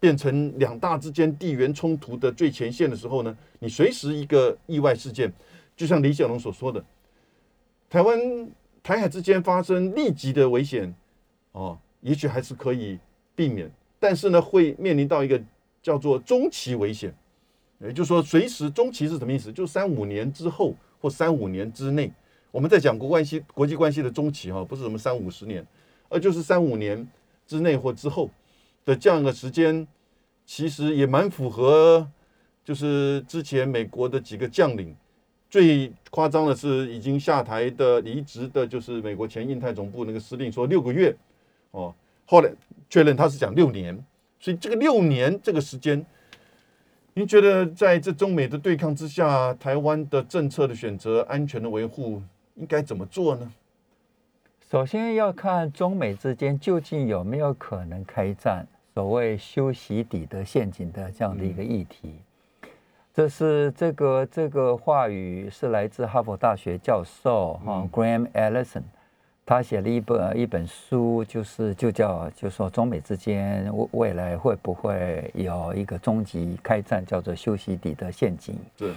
[0.00, 5.30] 变成两大之间地缘冲突的最前线的时候呢，你随时一个意外事件，
[5.76, 6.82] 就像李小龙所说的，
[7.90, 8.18] 台湾
[8.82, 10.94] 台海之间发生立即的危险，
[11.52, 12.98] 哦，也许还是可以
[13.36, 15.38] 避免，但是呢，会面临到一个
[15.82, 17.14] 叫做中期危险，
[17.78, 19.52] 也就是说，随时中期是什么意思？
[19.52, 22.10] 就三五年之后或三五年之内，
[22.50, 25.66] 我们在讲国关系、国际关系的中期哈，不是什么三五十年，
[26.08, 27.06] 而就是三五年
[27.46, 28.30] 之内或之后。
[28.82, 29.86] 的这样的时间，
[30.46, 32.08] 其实也蛮符合，
[32.64, 34.96] 就是之前美国的几个将领，
[35.50, 41.14] 最夸张的是已经下台的离职的，就是美国前印太总部那个司令说六个月，
[41.72, 42.50] 哦，后来
[42.88, 43.94] 确认他是讲六年，
[44.40, 46.04] 所以这个六年这个时间，
[47.12, 52.22] 您觉得在这中美的对抗之下，台湾的政策的选择、安全的维护
[52.60, 53.50] 应该怎么做呢？
[54.70, 62.14] 首先要看中美之间究竟有没有可能开战，所谓修习底德陷阱的这样的一个议题。
[63.12, 68.82] 这是这个这个话语是来自哈佛大学教授哈 Graham Allison，
[69.44, 78.56] 他写了一本一本书，就是就叫就说中美之间未未来会不会有一个终极开战，叫做修习底德陷阱。
[78.76, 78.92] 对。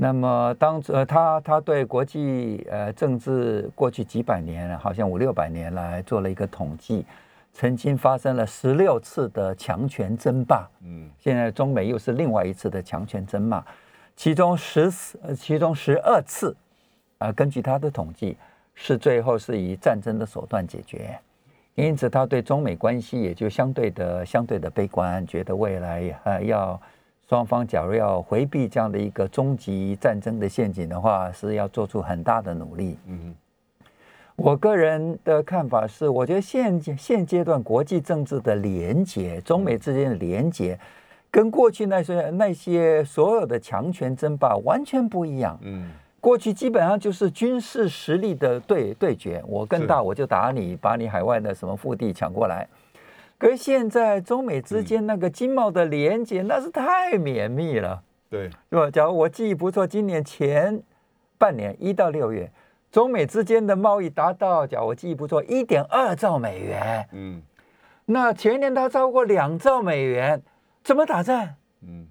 [0.00, 7.04] 那么，当呃，他他对国际呃政治过去几百年，好像五六百年来做了一个统计，
[7.52, 10.68] 曾经发生了十六次的强权争霸。
[10.84, 13.64] 嗯，现在中美又是另外一次的强权争霸，
[14.14, 16.54] 其中十四，其中十二次，
[17.18, 18.36] 啊，根据他的统计，
[18.74, 21.18] 是最后是以战争的手段解决。
[21.74, 26.80] 因此，他对中美关系也就相对的相对的悲观，觉得未来呃要。
[27.28, 32.96] 双方假如要回避这样的一个终极战争的陷阱的话，是要做出很大的努力。
[33.06, 33.34] 嗯，
[34.34, 40.78] 我个人的看法是，我觉得现现阶段国际政治的连结，中美之间的连结，
[41.30, 45.58] 跟过去那些那些所有的强权争霸完全不一样。
[45.60, 45.90] 嗯，
[46.22, 52.66] 过去基本上就是军事实力的对对决，我更大我就打你，把你海外的什么腹地抢过来。
[53.38, 58.90] 可是现在中美之间那个经贸的连接那是太绵密了，对，是吧？
[58.90, 60.82] 假如我记忆不错，今年前
[61.38, 62.50] 半年一到六月，
[62.90, 67.08] 中美之间的贸易达到，假如我记忆不错，一点二兆美元。
[67.12, 67.40] 嗯，
[68.06, 70.42] 那前年它超过两兆美元，
[70.82, 71.54] 怎么打战？
[71.82, 72.08] 嗯，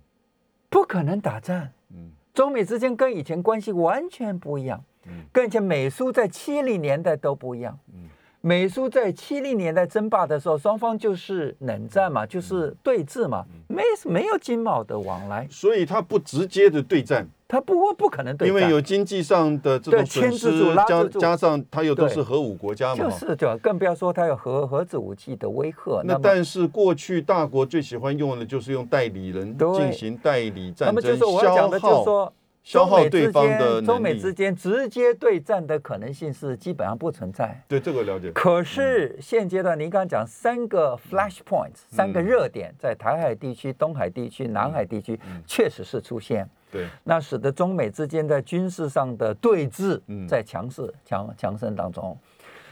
[0.69, 1.73] 不可能打战。
[1.89, 4.81] 嗯，中美之间跟以前关系完全不一样。
[5.07, 7.77] 嗯，跟以前美苏在七零年代都不一样。
[7.93, 8.07] 嗯。
[8.41, 26.01] 美苏在七零年代争霸的时候，双方就是冷战嘛，就是对峙嘛，没没有经贸的往来，所以他不直接的对战，他不不可能对战，因为有经济上的这种损失，加加上他又都是核武国家嘛，就是就更不要说他有核核子武器的威吓。
[26.05, 32.33] 那但是过去大国最喜欢用的就是用代理人进行代理战争，消耗。
[32.67, 37.63] 中美之间，中美之间直接对战的可能性是基本上不存在。
[37.65, 38.29] 对这个了解。
[38.31, 46.47] 可是现阶段，您刚刚讲三个 flash points，三个热点在台海地区、东海地区、南海地区，确实是出现。
[46.69, 52.17] 对，那使得中美之间在军事上的对峙在强势强强盛当中。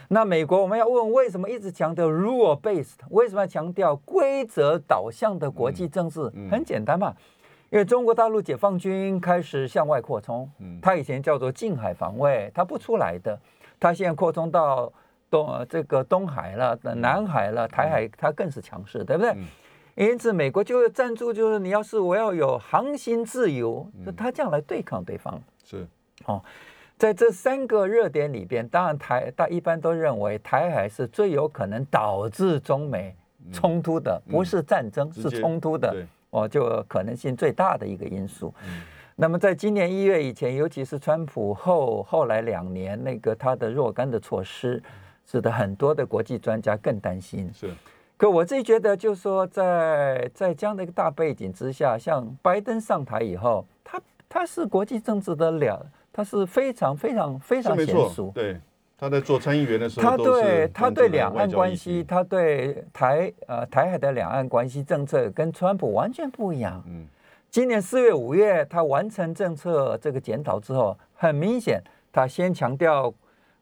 [0.10, 2.98] 那美国我们要问，为什么一直强调 rule based？
[3.10, 6.30] 为什么要强调规则导向的国际政治？
[6.52, 7.16] 很简单嘛。
[7.70, 13.38] 因为中国大陆解放军开始向外扩充，嗯，它以前叫做近海防卫，它不出来的，
[13.80, 14.92] 它现在扩充到
[15.30, 19.36] 东这个东海了、南海了、台海，它更是强势，对不对？
[19.96, 25.42] 因此，美国就会赞助，就是你要是我要有航行自由，那他这样来对抗对方。
[25.64, 25.88] 是。
[26.26, 26.42] 哦。
[26.98, 33.14] 在这三个热点里边，当然台大一般都认为台海是最有可能导致中美
[33.52, 35.94] 冲突的，不是战争是冲突的
[36.36, 38.54] 哦，就可能性最大的一个因素。
[39.16, 44.84] 那么在今年一月以前，尤其是川普后后来两年那个他的若干的措施，
[45.26, 47.50] 使得很多的国际专家更担心。
[47.54, 47.72] 是。
[48.18, 58.32] 可我自己觉得，就是说，在在这样的一个大背景之下，像拜登上台以后，他他是国际政治的了，他是非常非常非常娴熟。
[58.34, 58.58] 对，
[58.98, 66.82] 他在做参议员的时候，他对他对两岸关系，他对台呃台海的两岸关系政策跟川普完全不一样。
[66.88, 67.06] 嗯，
[67.50, 71.82] 今年四月五月，他完成政策这个检讨之后，很明显，
[72.12, 73.14] 他先强调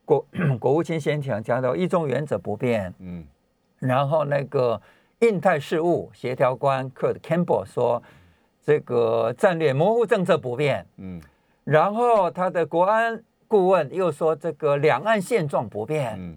[0.05, 0.25] 国
[0.59, 2.93] 国务卿先强强调一中原则不变。
[2.99, 3.25] 嗯。
[3.79, 4.81] 然后那个
[5.19, 8.01] 印太事务协调官 Kurt Campbell 说，
[8.61, 10.85] 这个战略模糊政策不变。
[10.97, 11.19] 嗯，
[11.65, 13.21] 然后他的国安
[13.53, 16.15] 顾问又说，这个两岸现状不变。
[16.17, 16.35] 嗯，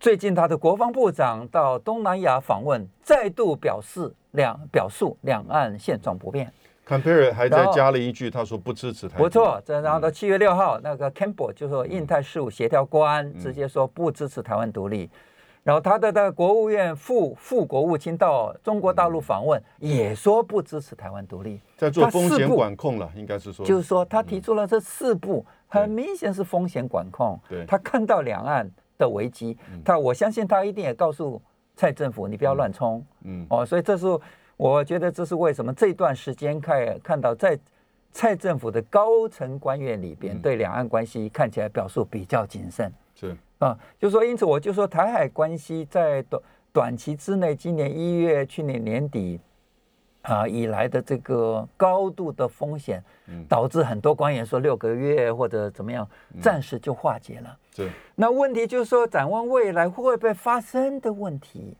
[0.00, 6.52] 最近他的国防部长到东南亚访问，再度表示两表述两岸现状不变。
[6.84, 9.16] Campbell 还在加了一句，他说不支持台。
[9.16, 15.08] 不错，这然后到七月六号，那个 Campbell 就说印太事务协调官直接说不支持台湾独立。
[15.66, 27.36] 然后他的那个国务院副副国务卿到中国大陆访问，也说不支持台湾独立，在做风险管控了，应该是说，就是说他提出了这四步，很明显是风险管控。
[27.48, 31.42] 对，他看到两岸的危机，他我相信他一定也告诉
[31.74, 33.04] 蔡政府，你不要乱冲。
[33.24, 34.06] 嗯，哦，所以这是
[34.56, 37.58] 我觉得这是为什么这段时间看看到在
[38.12, 42.92] 蔡政府的高层官员里边，对两岸关系看起来表述比较谨慎。
[43.16, 43.36] 是。
[43.58, 46.42] 啊，就说因此，我就说台海关系在短
[46.72, 49.40] 短期之内，今年一月、去年年底
[50.22, 53.02] 啊以来的这个高度的风险，
[53.48, 56.06] 导致很多官员说六个月或者怎么样，
[56.40, 57.58] 暂时就化解了。
[57.74, 57.90] 对。
[58.14, 61.76] 那问题就是说，展望未来会不会发生的问题？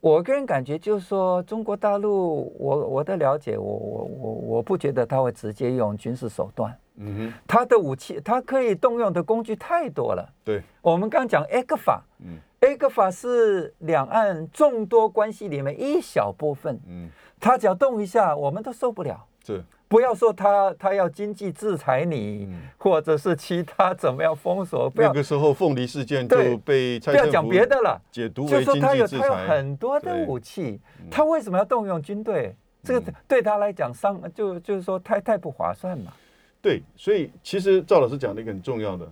[0.00, 6.76] 我个人感觉就是说，中国大陆，我我的了解，我我我我不觉得他会直接用军事手段。
[7.00, 10.28] 嗯哼，他的武器，他可以动用的工具太多了。
[10.44, 16.78] 对，我们刚讲 A 克法，嗯，A 克法是两岸众多关系里面一小部分。
[16.88, 17.08] 嗯，
[17.40, 19.24] 他只要动一下，我们都受不了。
[19.44, 24.92] 是，不要说他他要经济制裁你，或者是其他怎么样封锁。
[24.94, 28.80] 那个时候凤梨事件就被不要讲别的了，解读为经济制裁。
[28.80, 30.78] 就说他有他有很多的武器，
[31.10, 32.54] 他为什么要动用军队？
[32.84, 36.12] 这个对他来讲伤就就是说太太不划算嘛。
[36.60, 39.10] 对，所以其实赵老师讲的一个很重要的，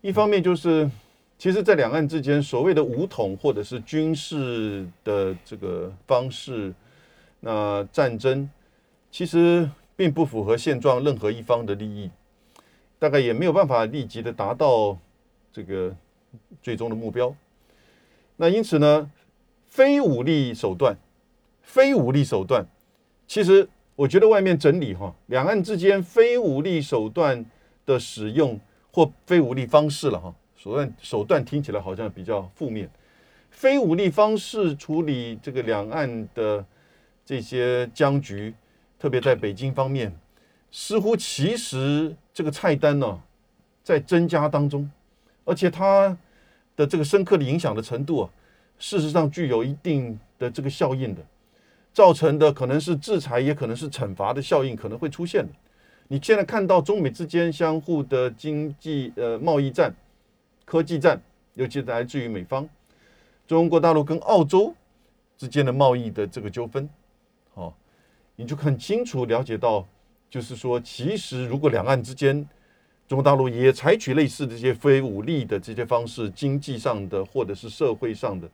[0.00, 0.88] 一方面就是，
[1.38, 6.72] 其实，在两岸之间所谓的武统或者是军事的这个方式，
[7.40, 8.48] 那战争
[9.10, 12.10] 其实并不符合现状任何一方的利益，
[12.98, 14.98] 大概也没有办法立即的达到
[15.52, 15.94] 这个
[16.62, 17.34] 最终的目标。
[18.36, 19.10] 那因此呢，
[19.66, 20.96] 非武力手段，
[21.62, 22.66] 非武力手段，
[23.26, 23.68] 其实。
[23.96, 27.46] 我觉得外面整理哈，两岸之间非武力手段
[27.86, 28.58] 的使用
[28.90, 32.90] 或非武力方式了哈，手段手段听起来好像比较负面，
[33.52, 36.66] 非武力方式处理这个两岸的
[37.24, 38.52] 这些僵局，
[39.04, 40.10] 特别在北京方面，
[40.70, 43.20] 似乎其实这个菜单呢
[43.82, 44.90] 在增加当中，
[45.44, 46.16] 而且它
[46.74, 48.30] 的这个深刻的影响的程度啊，
[48.78, 51.20] 事实上具有一定的这个效应的。
[51.92, 55.46] 造成的可能是制裁，也可能是惩罚的效应可能会出现。
[56.08, 59.94] 你现在看到中美之间相互的经济呃贸易战、
[60.64, 61.20] 科技战，
[61.52, 62.66] 尤其来自于美方，
[63.46, 64.74] 中国大陆跟澳洲
[65.36, 66.88] 之间的贸易的这个纠纷，
[68.36, 69.86] 你就很清楚了解到，
[70.28, 72.34] 就是说，其实如果两岸之间，
[73.06, 78.48] 中国大陆也采取类似的这些非武力的这些方式，经济上的或者是社会上的，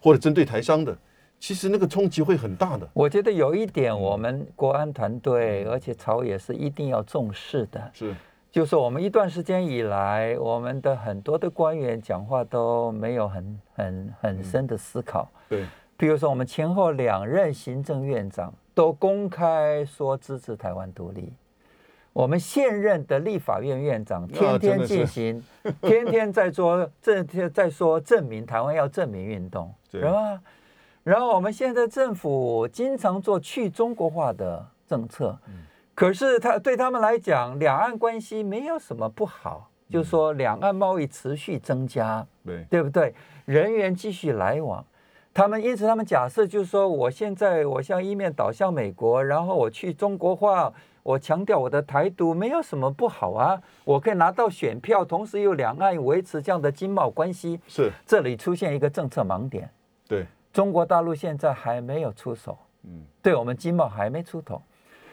[0.00, 0.96] 或者针对台商的。
[1.40, 2.88] 其实那个冲击会很大的。
[2.92, 7.90] 我觉得有一点，我们国安团队，而且朝野是一定要重视的。
[7.94, 8.14] 是，
[8.50, 15.28] 就是我们一段时间以来，我们的很多的官员讲话都没有很很很深的思考。
[15.48, 15.64] 对。
[15.96, 21.32] 比如说，我们前后两任行政院长都公开说支持台湾独立。
[22.12, 25.42] 我们现任的立法院院长天天进行，
[25.82, 30.40] 天天在做，这天在说证明台湾要证明运动，是吧？
[31.02, 35.36] 然后我们现在政府经常做去中国化的政策，
[35.92, 43.12] 可是他对他们来讲，两岸关系没有什么不好，就是说两岸贸易持续增加，对对不对？
[43.44, 44.86] 人员继续来往，
[45.34, 50.72] 他们因此他们假设就是说，我现在我向一面倒向美国，然后我去中国化，
[51.04, 57.60] 我强调我的台独，没有什么不好啊，我可以拿到选票，同时又两岸维持这样的经贸关系。
[57.68, 59.70] 是这里出现一个政策盲点，
[60.08, 64.60] 对，中国大陆现在还没有出手，嗯，对我们经贸还没出头。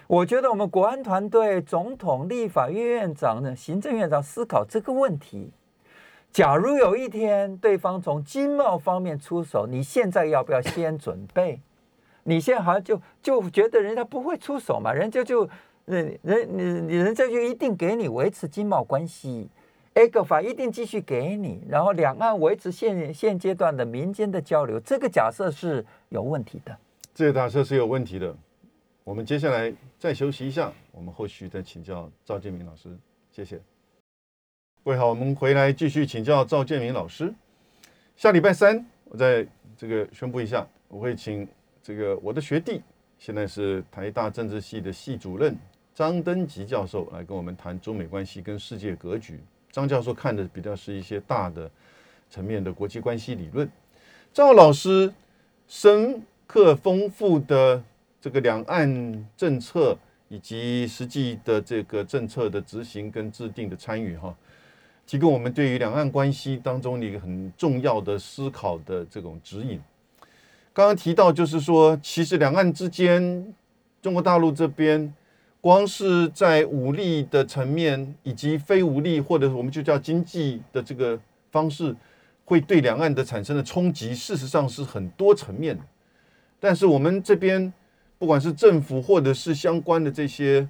[0.07, 5.51] 我觉得我们国安团队、总统、立法院院长呢、行政院长思考这个问题。
[6.36, 11.61] 假如有一天对方从经贸方面出手，你现在要不要先准备？
[12.27, 15.47] 你现在好像就就觉得人家不会出手嘛，人家就
[15.86, 19.47] 人人你你人家就一定给你维持经贸关系
[19.93, 26.77] ，A 个法一定继续给你，然后两岸维持现现阶段的民间的交流，这个假设是有问题的。
[27.13, 28.36] 这个假设是有问题的。
[29.05, 32.89] 我们接下来再休息一下，我们后续再请教赵建明老师，
[33.31, 33.57] 谢谢。
[34.86, 37.33] 各位好，我们回来继续请教赵建明老师。
[38.15, 39.43] 下礼拜三，我再
[39.75, 41.47] 这个宣布一下，我会请
[41.81, 42.79] 这个我的学弟，
[43.17, 45.57] 现在是台大政治系的系主任
[45.95, 49.39] 张登吉教授来跟我们谈中美关系跟世界格局。
[49.71, 51.67] 张教授看的比较是一些大的
[52.29, 53.67] 层面的国际关系理论，
[54.31, 55.11] 赵老师
[55.67, 57.83] 深刻丰富的
[58.21, 59.97] 这个两岸政策
[60.29, 64.31] 以及实际的这个政策的执行跟制定的参与哈。
[65.05, 69.79] 提供我们对于两岸关系当中的一个很重要的思考的这种指引。
[70.73, 73.53] 刚刚提到，就是说，其实两岸之间，
[74.01, 75.13] 中国大陆这边，
[75.61, 81.17] 光是在武力的层面以及非武力，或者我们就叫经济的这个
[81.51, 81.95] 方式，
[82.43, 85.83] 会对两岸的产生的冲击，事实上是很多层面的。
[86.59, 87.71] 但是我们这边，
[88.17, 90.67] 不管是政府或者是相关的这些，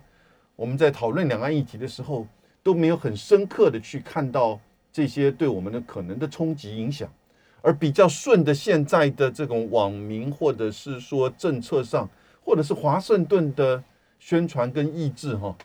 [0.56, 2.28] 我们在讨论两岸议题的时候，
[2.66, 4.60] 都没有很深刻的去看到
[4.92, 7.08] 这些对我们的可能的冲击影响，
[7.62, 12.10] 而比较顺的现在的这种网民或者是说政策上，
[12.44, 13.84] 或者是华盛顿的
[14.18, 15.56] 宣传跟意志哈，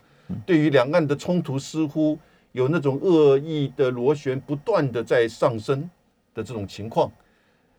[0.45, 2.19] 对于两岸的冲突似乎
[2.51, 5.89] 有那种恶意的螺旋不断的在上升
[6.35, 7.11] 的这种情况，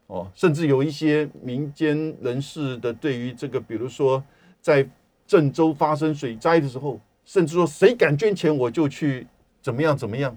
[0.08, 4.20] 哦，甚至有一些民间人士的对于这个，比如说
[4.60, 4.84] 在
[5.28, 7.00] 郑州发生水灾的时候。
[7.24, 9.26] 甚至说谁敢捐钱，我就去
[9.60, 10.36] 怎么样怎么样，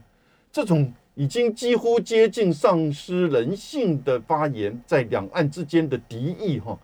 [0.51, 6.77] 这种已经几乎接近丧失人性的发言，在两岸之间的敌意哈，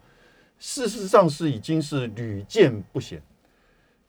[0.58, 3.22] 事实上是已经是屡见不鲜。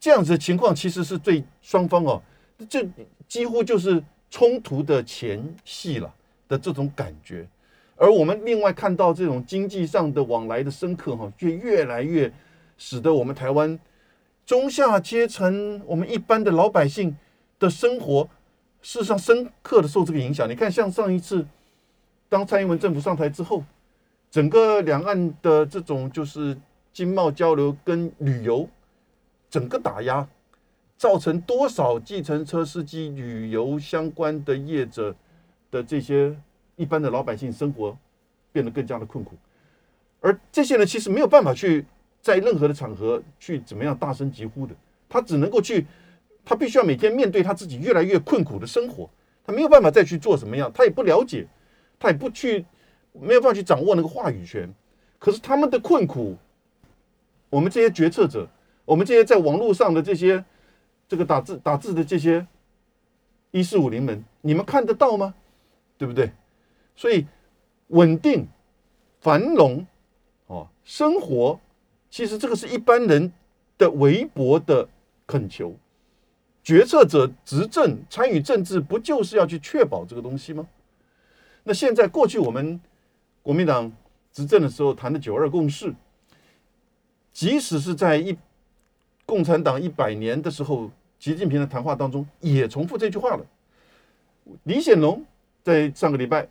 [0.01, 2.22] 这样子的情况其实是对双方哦，
[2.68, 2.88] 这
[3.28, 6.12] 几乎就是冲突的前戏了
[6.49, 7.47] 的这种感觉。
[7.97, 12.32] 而我们另外看到这种经济上的往来的深刻哈，就越来越
[12.78, 13.78] 使得我们台湾。
[14.45, 17.16] 中下阶层，我们一般的老百姓
[17.59, 18.28] 的生活，
[18.82, 20.49] 事实上深刻的受这个影响。
[20.51, 21.47] 你看，像上一次，
[22.28, 23.64] 当蔡英文政府上台之后，
[24.30, 26.59] 整个两岸的这种就是
[26.93, 28.68] 经贸交流跟旅游，
[29.49, 30.28] 整个打压，
[30.97, 35.14] 造成多少计程车司机、旅游相关的业者
[35.70, 36.36] 的这些
[36.74, 37.97] 一般的老百姓生活
[38.51, 39.36] 变得更加的困苦，
[40.20, 41.86] 而这些人其实没有办法去。
[42.23, 44.75] 在任何的场合去怎么样大声疾呼的，
[45.09, 45.85] 他只能够去，
[46.45, 49.11] 他必须要每天面对他自己越来越困苦的生活，
[49.45, 51.47] 他没有办法再去做什么样，他也不了解，
[51.99, 52.64] 他也不去，
[53.12, 54.73] 没有办法去掌握那个话语权。
[55.18, 56.37] 可是他们的困苦，
[57.51, 58.49] 我们这些决策者，
[58.85, 60.45] 我们这些在网络上的这些
[61.09, 62.47] 这个打字打字的这些
[63.51, 65.35] 一四五零们，你们看得到吗？
[65.99, 66.31] 对不对？
[66.95, 67.27] 所以
[67.89, 68.47] 稳定、
[69.20, 69.85] 繁荣，
[70.47, 71.59] 哦，生活。
[72.12, 73.32] 其实这个是一般人
[73.78, 74.86] 的微薄的
[75.26, 75.74] 恳求，
[76.62, 80.68] 决策者执政参与政治，不就是要去确保这个东西吗？
[81.64, 82.78] 那现在过去我们
[83.40, 83.90] 国民党
[84.30, 85.94] 执政的时候谈的九二共识，
[87.32, 88.36] 即使是在一
[89.24, 93.46] 共产党一百年的时候，习近平的谈话当中也重复这句话了。
[94.64, 95.24] 李显龙
[95.62, 96.46] 在上个礼拜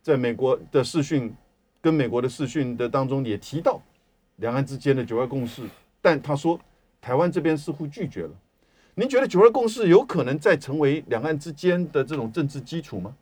[0.00, 1.34] 在美国的视讯
[1.80, 3.82] 跟美国的视讯的当中也提到。
[4.40, 5.62] 两岸之间的九二共识，
[6.02, 6.58] 但他说
[7.00, 8.30] 台湾这边似乎拒绝了。
[8.94, 13.14] 您觉得九二共识有可能再成为两岸之间的这种政治基础吗？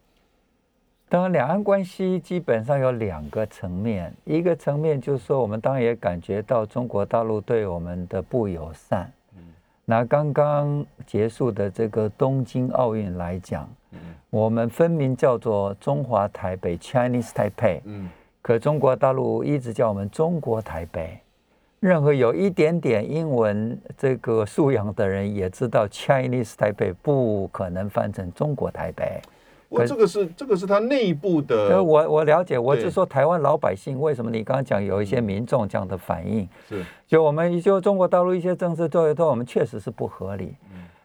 [1.08, 9.10] 当然，两岸关系基本上有两个层面，一个层面就是说，我们当然也感觉到中国大陆对我们的不友善。
[9.86, 13.66] 拿刚刚结束的这个东京奥运来讲，
[14.28, 17.80] 我们分明叫做中华台北 （Chinese Taipei）。
[18.48, 21.20] 可中国大陆一直叫我们中国台北，
[21.80, 29.20] 任何有一点点英文这个素养的人也知道，Chinese 台北不可能翻成中国台北。
[29.68, 31.84] 我这个是这个是他内部的。
[31.84, 40.54] 我我了解，我是说台湾老百姓为什么你刚刚讲有一些民众这样的反应，是就我们就中国大陆一些政策做一做，我们确实是不合理。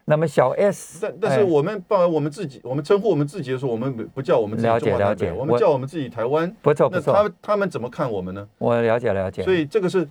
[0.06, 6.54] 那么小 S，但但是我们把我们自己，我们称呼我们自己的时候，我们不叫我们自己了解了解，我们叫我们自己台湾。
[6.60, 7.14] 不错不错。
[7.14, 8.46] 那他他们怎么看我们呢？
[8.58, 9.42] 我了解了解。
[9.42, 10.06] 所以这个是，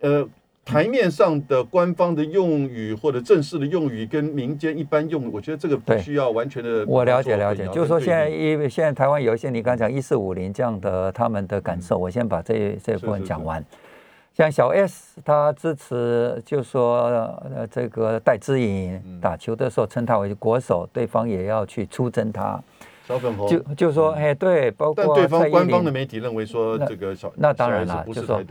[0.00, 0.28] 呃，
[0.62, 6.84] 台面上的官方的用语或者正式的用语跟民间一般用，我觉得这个不需要完全的。
[6.86, 13.64] 我了解了解，就是说现在因为现在台湾有一些你刚讲一四五零这样的他们的感受，我先把这这部分讲完。
[14.36, 17.04] 像小 S，他支持，就说
[17.54, 22.60] 呃，这个戴资颖打球的时候称他为国手，对方也要去出征他。
[23.06, 28.42] 小粉红就就说，哎，对，包括但对方官方的媒体认为说这个小那当然了，不是说，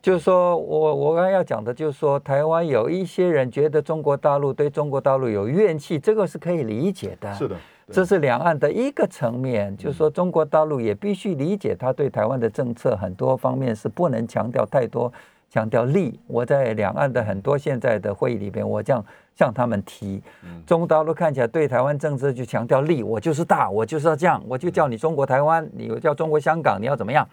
[0.00, 7.34] 就是说我我刚才要讲的，就是说台湾有一些人觉得中国大陆对中国大陆有怨气，这个是可以理解的。
[7.34, 7.56] 是的。
[7.90, 15.12] 这是两岸的一个层面，就是说中国大陆也必须理解他对台湾的政策很多方面是不能强调太多，
[15.52, 16.18] 强调利。
[16.26, 19.04] 我在两岸的很多现在的会议里边，我这样
[19.36, 20.22] 向他们提，
[20.66, 27.28] 中国大陆看起来对台湾政策就强调利，我就是大，我就是要这样，我就叫你中国台湾，你叫中国香港，你要怎么样？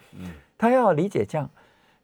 [0.57, 1.49] 他要理解这样。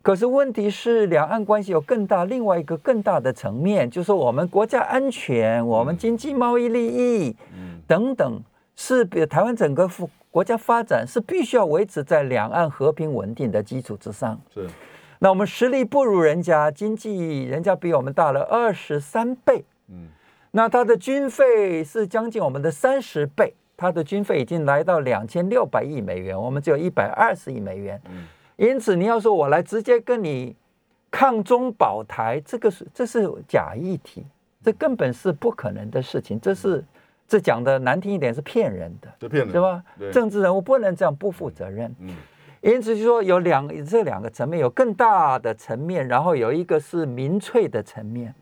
[0.01, 7.36] 可是问题是，两岸关系有更大另外一个更大的层面，就是我们国家安全、我们经济贸易利益
[7.88, 8.39] 等等，
[8.76, 9.89] 是比台湾整个
[10.30, 14.39] 国家发展是必须要维持在两岸和平稳定的基础之上。
[14.53, 14.70] 是，
[15.20, 19.63] 那我们实力不如人家，经济人家比我们大了二十三倍。
[19.89, 20.07] 嗯，
[20.51, 28.01] 那他的军费是将近我们的三十倍，他的军费已经来到两千六百亿美元，我们只有一百二十亿美元。
[28.09, 28.26] 嗯。
[28.57, 30.55] 因此，你要说我来直接跟你
[31.11, 34.26] 抗中保台，这个是这是假议题，
[34.63, 36.39] 这根本是不可能的事情。
[36.39, 36.84] 这是
[37.28, 39.84] 这讲的难听一点是骗人的，骗人，是吧？
[40.11, 41.93] 政治人物不能这样不负责任。
[41.99, 42.16] 嗯。
[42.66, 48.34] 因此就说有两这两个层面，有更大的层面，然后有一个是民粹的层面。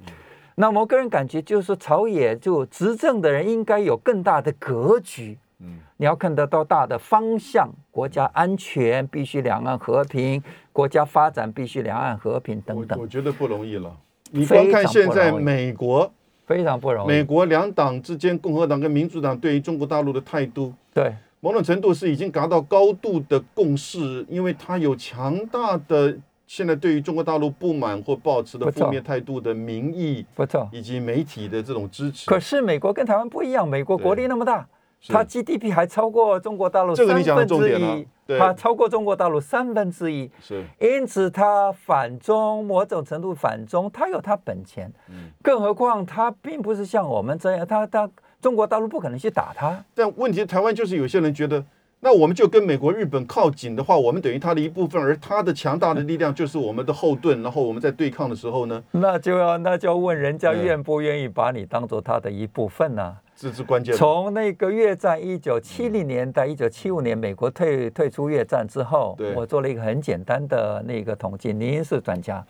[0.56, 5.38] 那我个人感觉就是说，朝野就执政的人应该有更大的格局。
[5.60, 12.98] 嗯，你要看得到大的方向，国家安全必须两岸和平，国家发展必须两岸和平等等。
[12.98, 13.94] 我觉得不容易了。
[14.32, 16.10] 你光看现在美国
[16.46, 21.14] 非常不容易，美国两党之间，共和党跟民主党对于中国大陆的态度，对
[21.44, 26.18] 某种程度是已经达到高度的共识，因为它有强大的
[26.48, 32.30] 现在对于中国大陆不满或保持的负面态度的民意，不错，以及媒体的这种支持。
[32.30, 34.66] 可是美国跟台湾不一样，美国国力那么大。
[35.10, 38.08] 它 GDP 还超过中国大陆三分之一，
[38.40, 48.10] 它超过中国大陆三分之一，是，因此它反中，某种程度反中，它有它本钱，嗯，更何况它并不是像我们这样，它它
[48.44, 49.84] 中国大陆不可能去打他。
[49.96, 51.64] 但问题台湾就是有些人觉得。
[52.06, 57.42] 那我们就跟美国、日本靠紧的话，我们等于他的一部分，而他的强大的力量就是我们的后盾。
[57.42, 63.16] 然后我们在对抗的时候呢，那就要那就要问人家愿不愿意把你当做他的一部分呢？
[63.38, 63.96] 这是关键。
[63.96, 71.54] 从那个越战一九七零年代、一九七五年美国退退出越战之后，我做了一个很简单的那个统计。
[71.54, 72.46] 您是专家，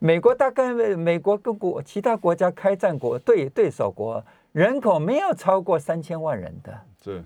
[0.00, 4.22] 美国大概美国跟国其他国家开战国对对手国
[4.52, 6.78] 人口没有超过三千万人的。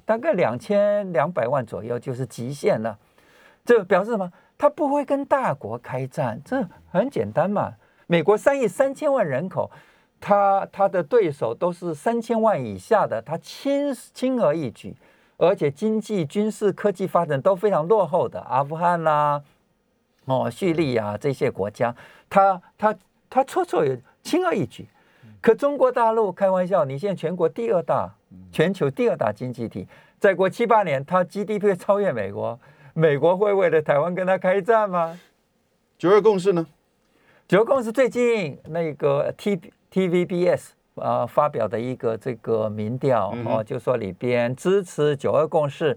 [0.06, 2.98] 大概两千两百万左右就是极限了，
[3.62, 4.32] 这表示什么？
[4.56, 7.74] 他不会跟大国开战，这很简单嘛。
[8.06, 9.70] 美国三亿三千万人口，
[10.18, 14.96] 他他的对手都是三千万以下的，他轻轻而易举，
[15.36, 19.42] 而且经济、军事、科技发展都非常落后的，阿富汗啦，
[20.24, 21.94] 哦，叙利亚这些国家，
[22.30, 22.96] 他他
[23.28, 24.88] 他绰绰有轻而易举。
[25.46, 28.12] 可中国大陆开玩笑，你现在全国第二大。
[28.50, 29.86] 全球第二大经济体，
[30.18, 32.58] 再过七八年，它 GDP 超越美国，
[32.94, 35.16] 美国会为了台湾跟他开战吗？
[35.96, 36.66] 九二共识呢？
[37.46, 39.56] 九二共识最近那个 T
[39.92, 45.96] TVBS 啊发表的一个这个民调哦，就说里边支持九二共识。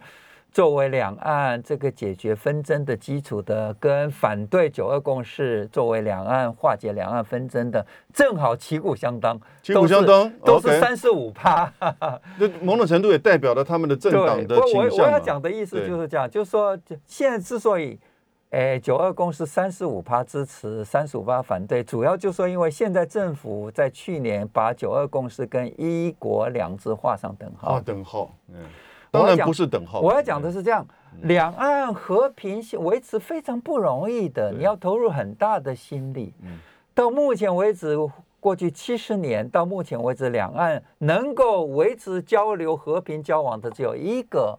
[0.51, 11.71] 作为两岸这个解决纷争的基础的，跟反对九二共识作为两岸化解两岸纷争的，正好旗鼓相当，旗鼓相当都是三十五趴。
[12.39, 15.05] 那某种程度也代表了他们的政党的倾向。
[15.05, 17.99] 我我要讲的意思就是这样，就是说现在之所以，
[18.49, 27.73] 诶九二共识三十五趴支持，三十五趴反对，主要就说因为现在政府在去年把九二共识跟一国两制画上等号。
[27.73, 28.55] 画等号，嗯。
[29.11, 29.99] 当然不是等号。
[29.99, 30.85] 我要讲的是这样，
[31.21, 36.33] 两岸和平维持非常不容易的，你要投入很大的心力。
[36.93, 37.97] 到目前为止，
[38.39, 44.57] 过去七十年到目前为止，两岸能够维持交流、和平交往的只有一个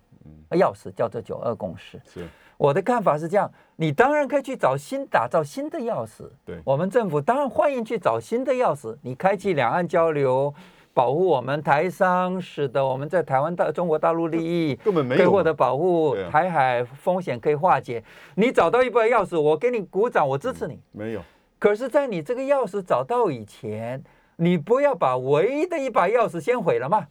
[0.50, 2.00] 钥匙，叫做九二共识。
[2.06, 2.26] 是。
[2.56, 6.28] 我的看法是这样，你当然可以去找新打造新的钥匙。
[6.44, 8.94] 对，我们政府当然欢迎去找新的钥匙。
[9.00, 10.52] 你开启两岸交流，
[11.00, 18.04] 保护我们台商，使得我们在台湾大中国大陆利益根本没有获得保护，台海风险可以化解。
[18.34, 20.78] 你找到一把钥匙，我给你鼓掌，我支持你。
[20.92, 21.22] 没有。
[21.58, 24.04] 可是，在你这个钥匙找到以前，
[24.36, 27.06] 你不要把唯一的一把钥匙先毁了嘛？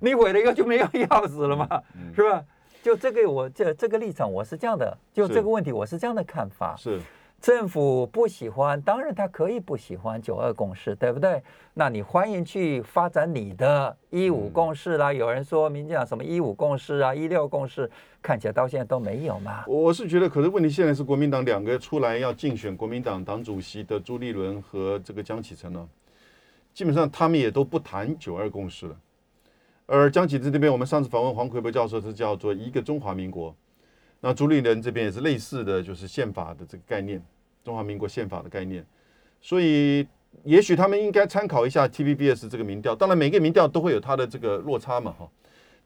[0.00, 1.68] 你毁了以后就没有钥匙了嘛？
[2.16, 2.42] 是吧？
[2.82, 4.96] 就这个，我这这个立场，我是这样的。
[5.12, 6.74] 就这个问题，我是这样的看法。
[6.78, 6.98] 是
[7.40, 11.40] 政府不喜欢，当然他可以不喜欢九二共识，对不对？
[11.74, 15.12] 那你欢迎去发展你的一五共识啦。
[15.12, 17.88] 有人说民进党什么一五共识啊，一六共识，
[18.20, 19.64] 看起来到现在都没有嘛。
[19.68, 25.88] 我是觉得，可是问题现在是国民党两个出来要竞选国民党党主席的朱立伦和这个江启臣呢，
[26.74, 28.96] 基本上他们也都不谈九二共识了。
[29.86, 33.54] 而江启志这边，我们上次访问黄奎博教授是叫做一个中华民国，
[34.20, 37.22] 那朱立伦这边也是类似的就是宪法的这个概念，
[37.64, 38.84] 中华民国宪法的概念，
[39.40, 40.06] 所以
[40.44, 45.28] 也许他们应该参考一下 TVBS 这个民调，当然每个民调都会有它的这个落差嘛哈，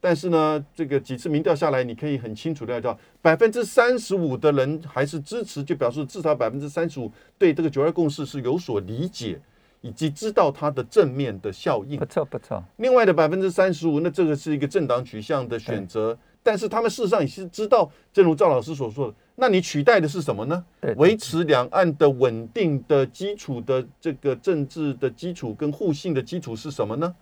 [0.00, 9.38] 但是呢，这个几次民调下来，你可以很清楚的知道，百分之三十五的人还是支持，就表示至少百分之三十五对这个九二共识是有所理解。
[9.84, 12.62] 以及知道它的正面的效应，不错不错。
[12.76, 20.64] 另外的百分之三十五，那这个是一个政党取向的选择，但是他们事实上也是知道，正如赵老师所说的，那你取代的是什么呢？
[20.96, 27.14] 维持两岸的稳定的基础的这个政治的基础跟互信的基础是什么呢？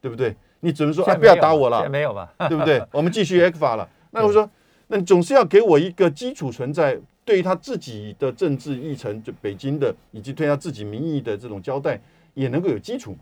[0.00, 0.36] 对不对？
[0.60, 2.32] 你只能说啊，不要打我了，没有吧？
[2.48, 2.82] 对不对？
[2.92, 3.88] 我们继续 X 法了。
[4.10, 4.48] 那我说，
[4.88, 7.00] 那你总是要给我一个基础存在。
[7.24, 12.00] 对于他自己的政治议程，就北京的，以及对他自己民意的这种交代，
[12.34, 13.16] 也能够有基础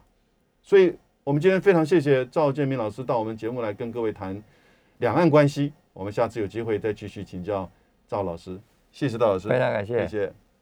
[0.63, 0.95] 所以，
[1.25, 4.39] 我们今天非常谢谢赵建明老师到我们节目来跟各位谈
[4.99, 5.73] 两岸关系。
[5.93, 7.71] 我们下次有机会再继续请教
[8.07, 8.61] 赵老师。
[8.91, 10.33] 谢谢赵老师，非常感谢，谢谢。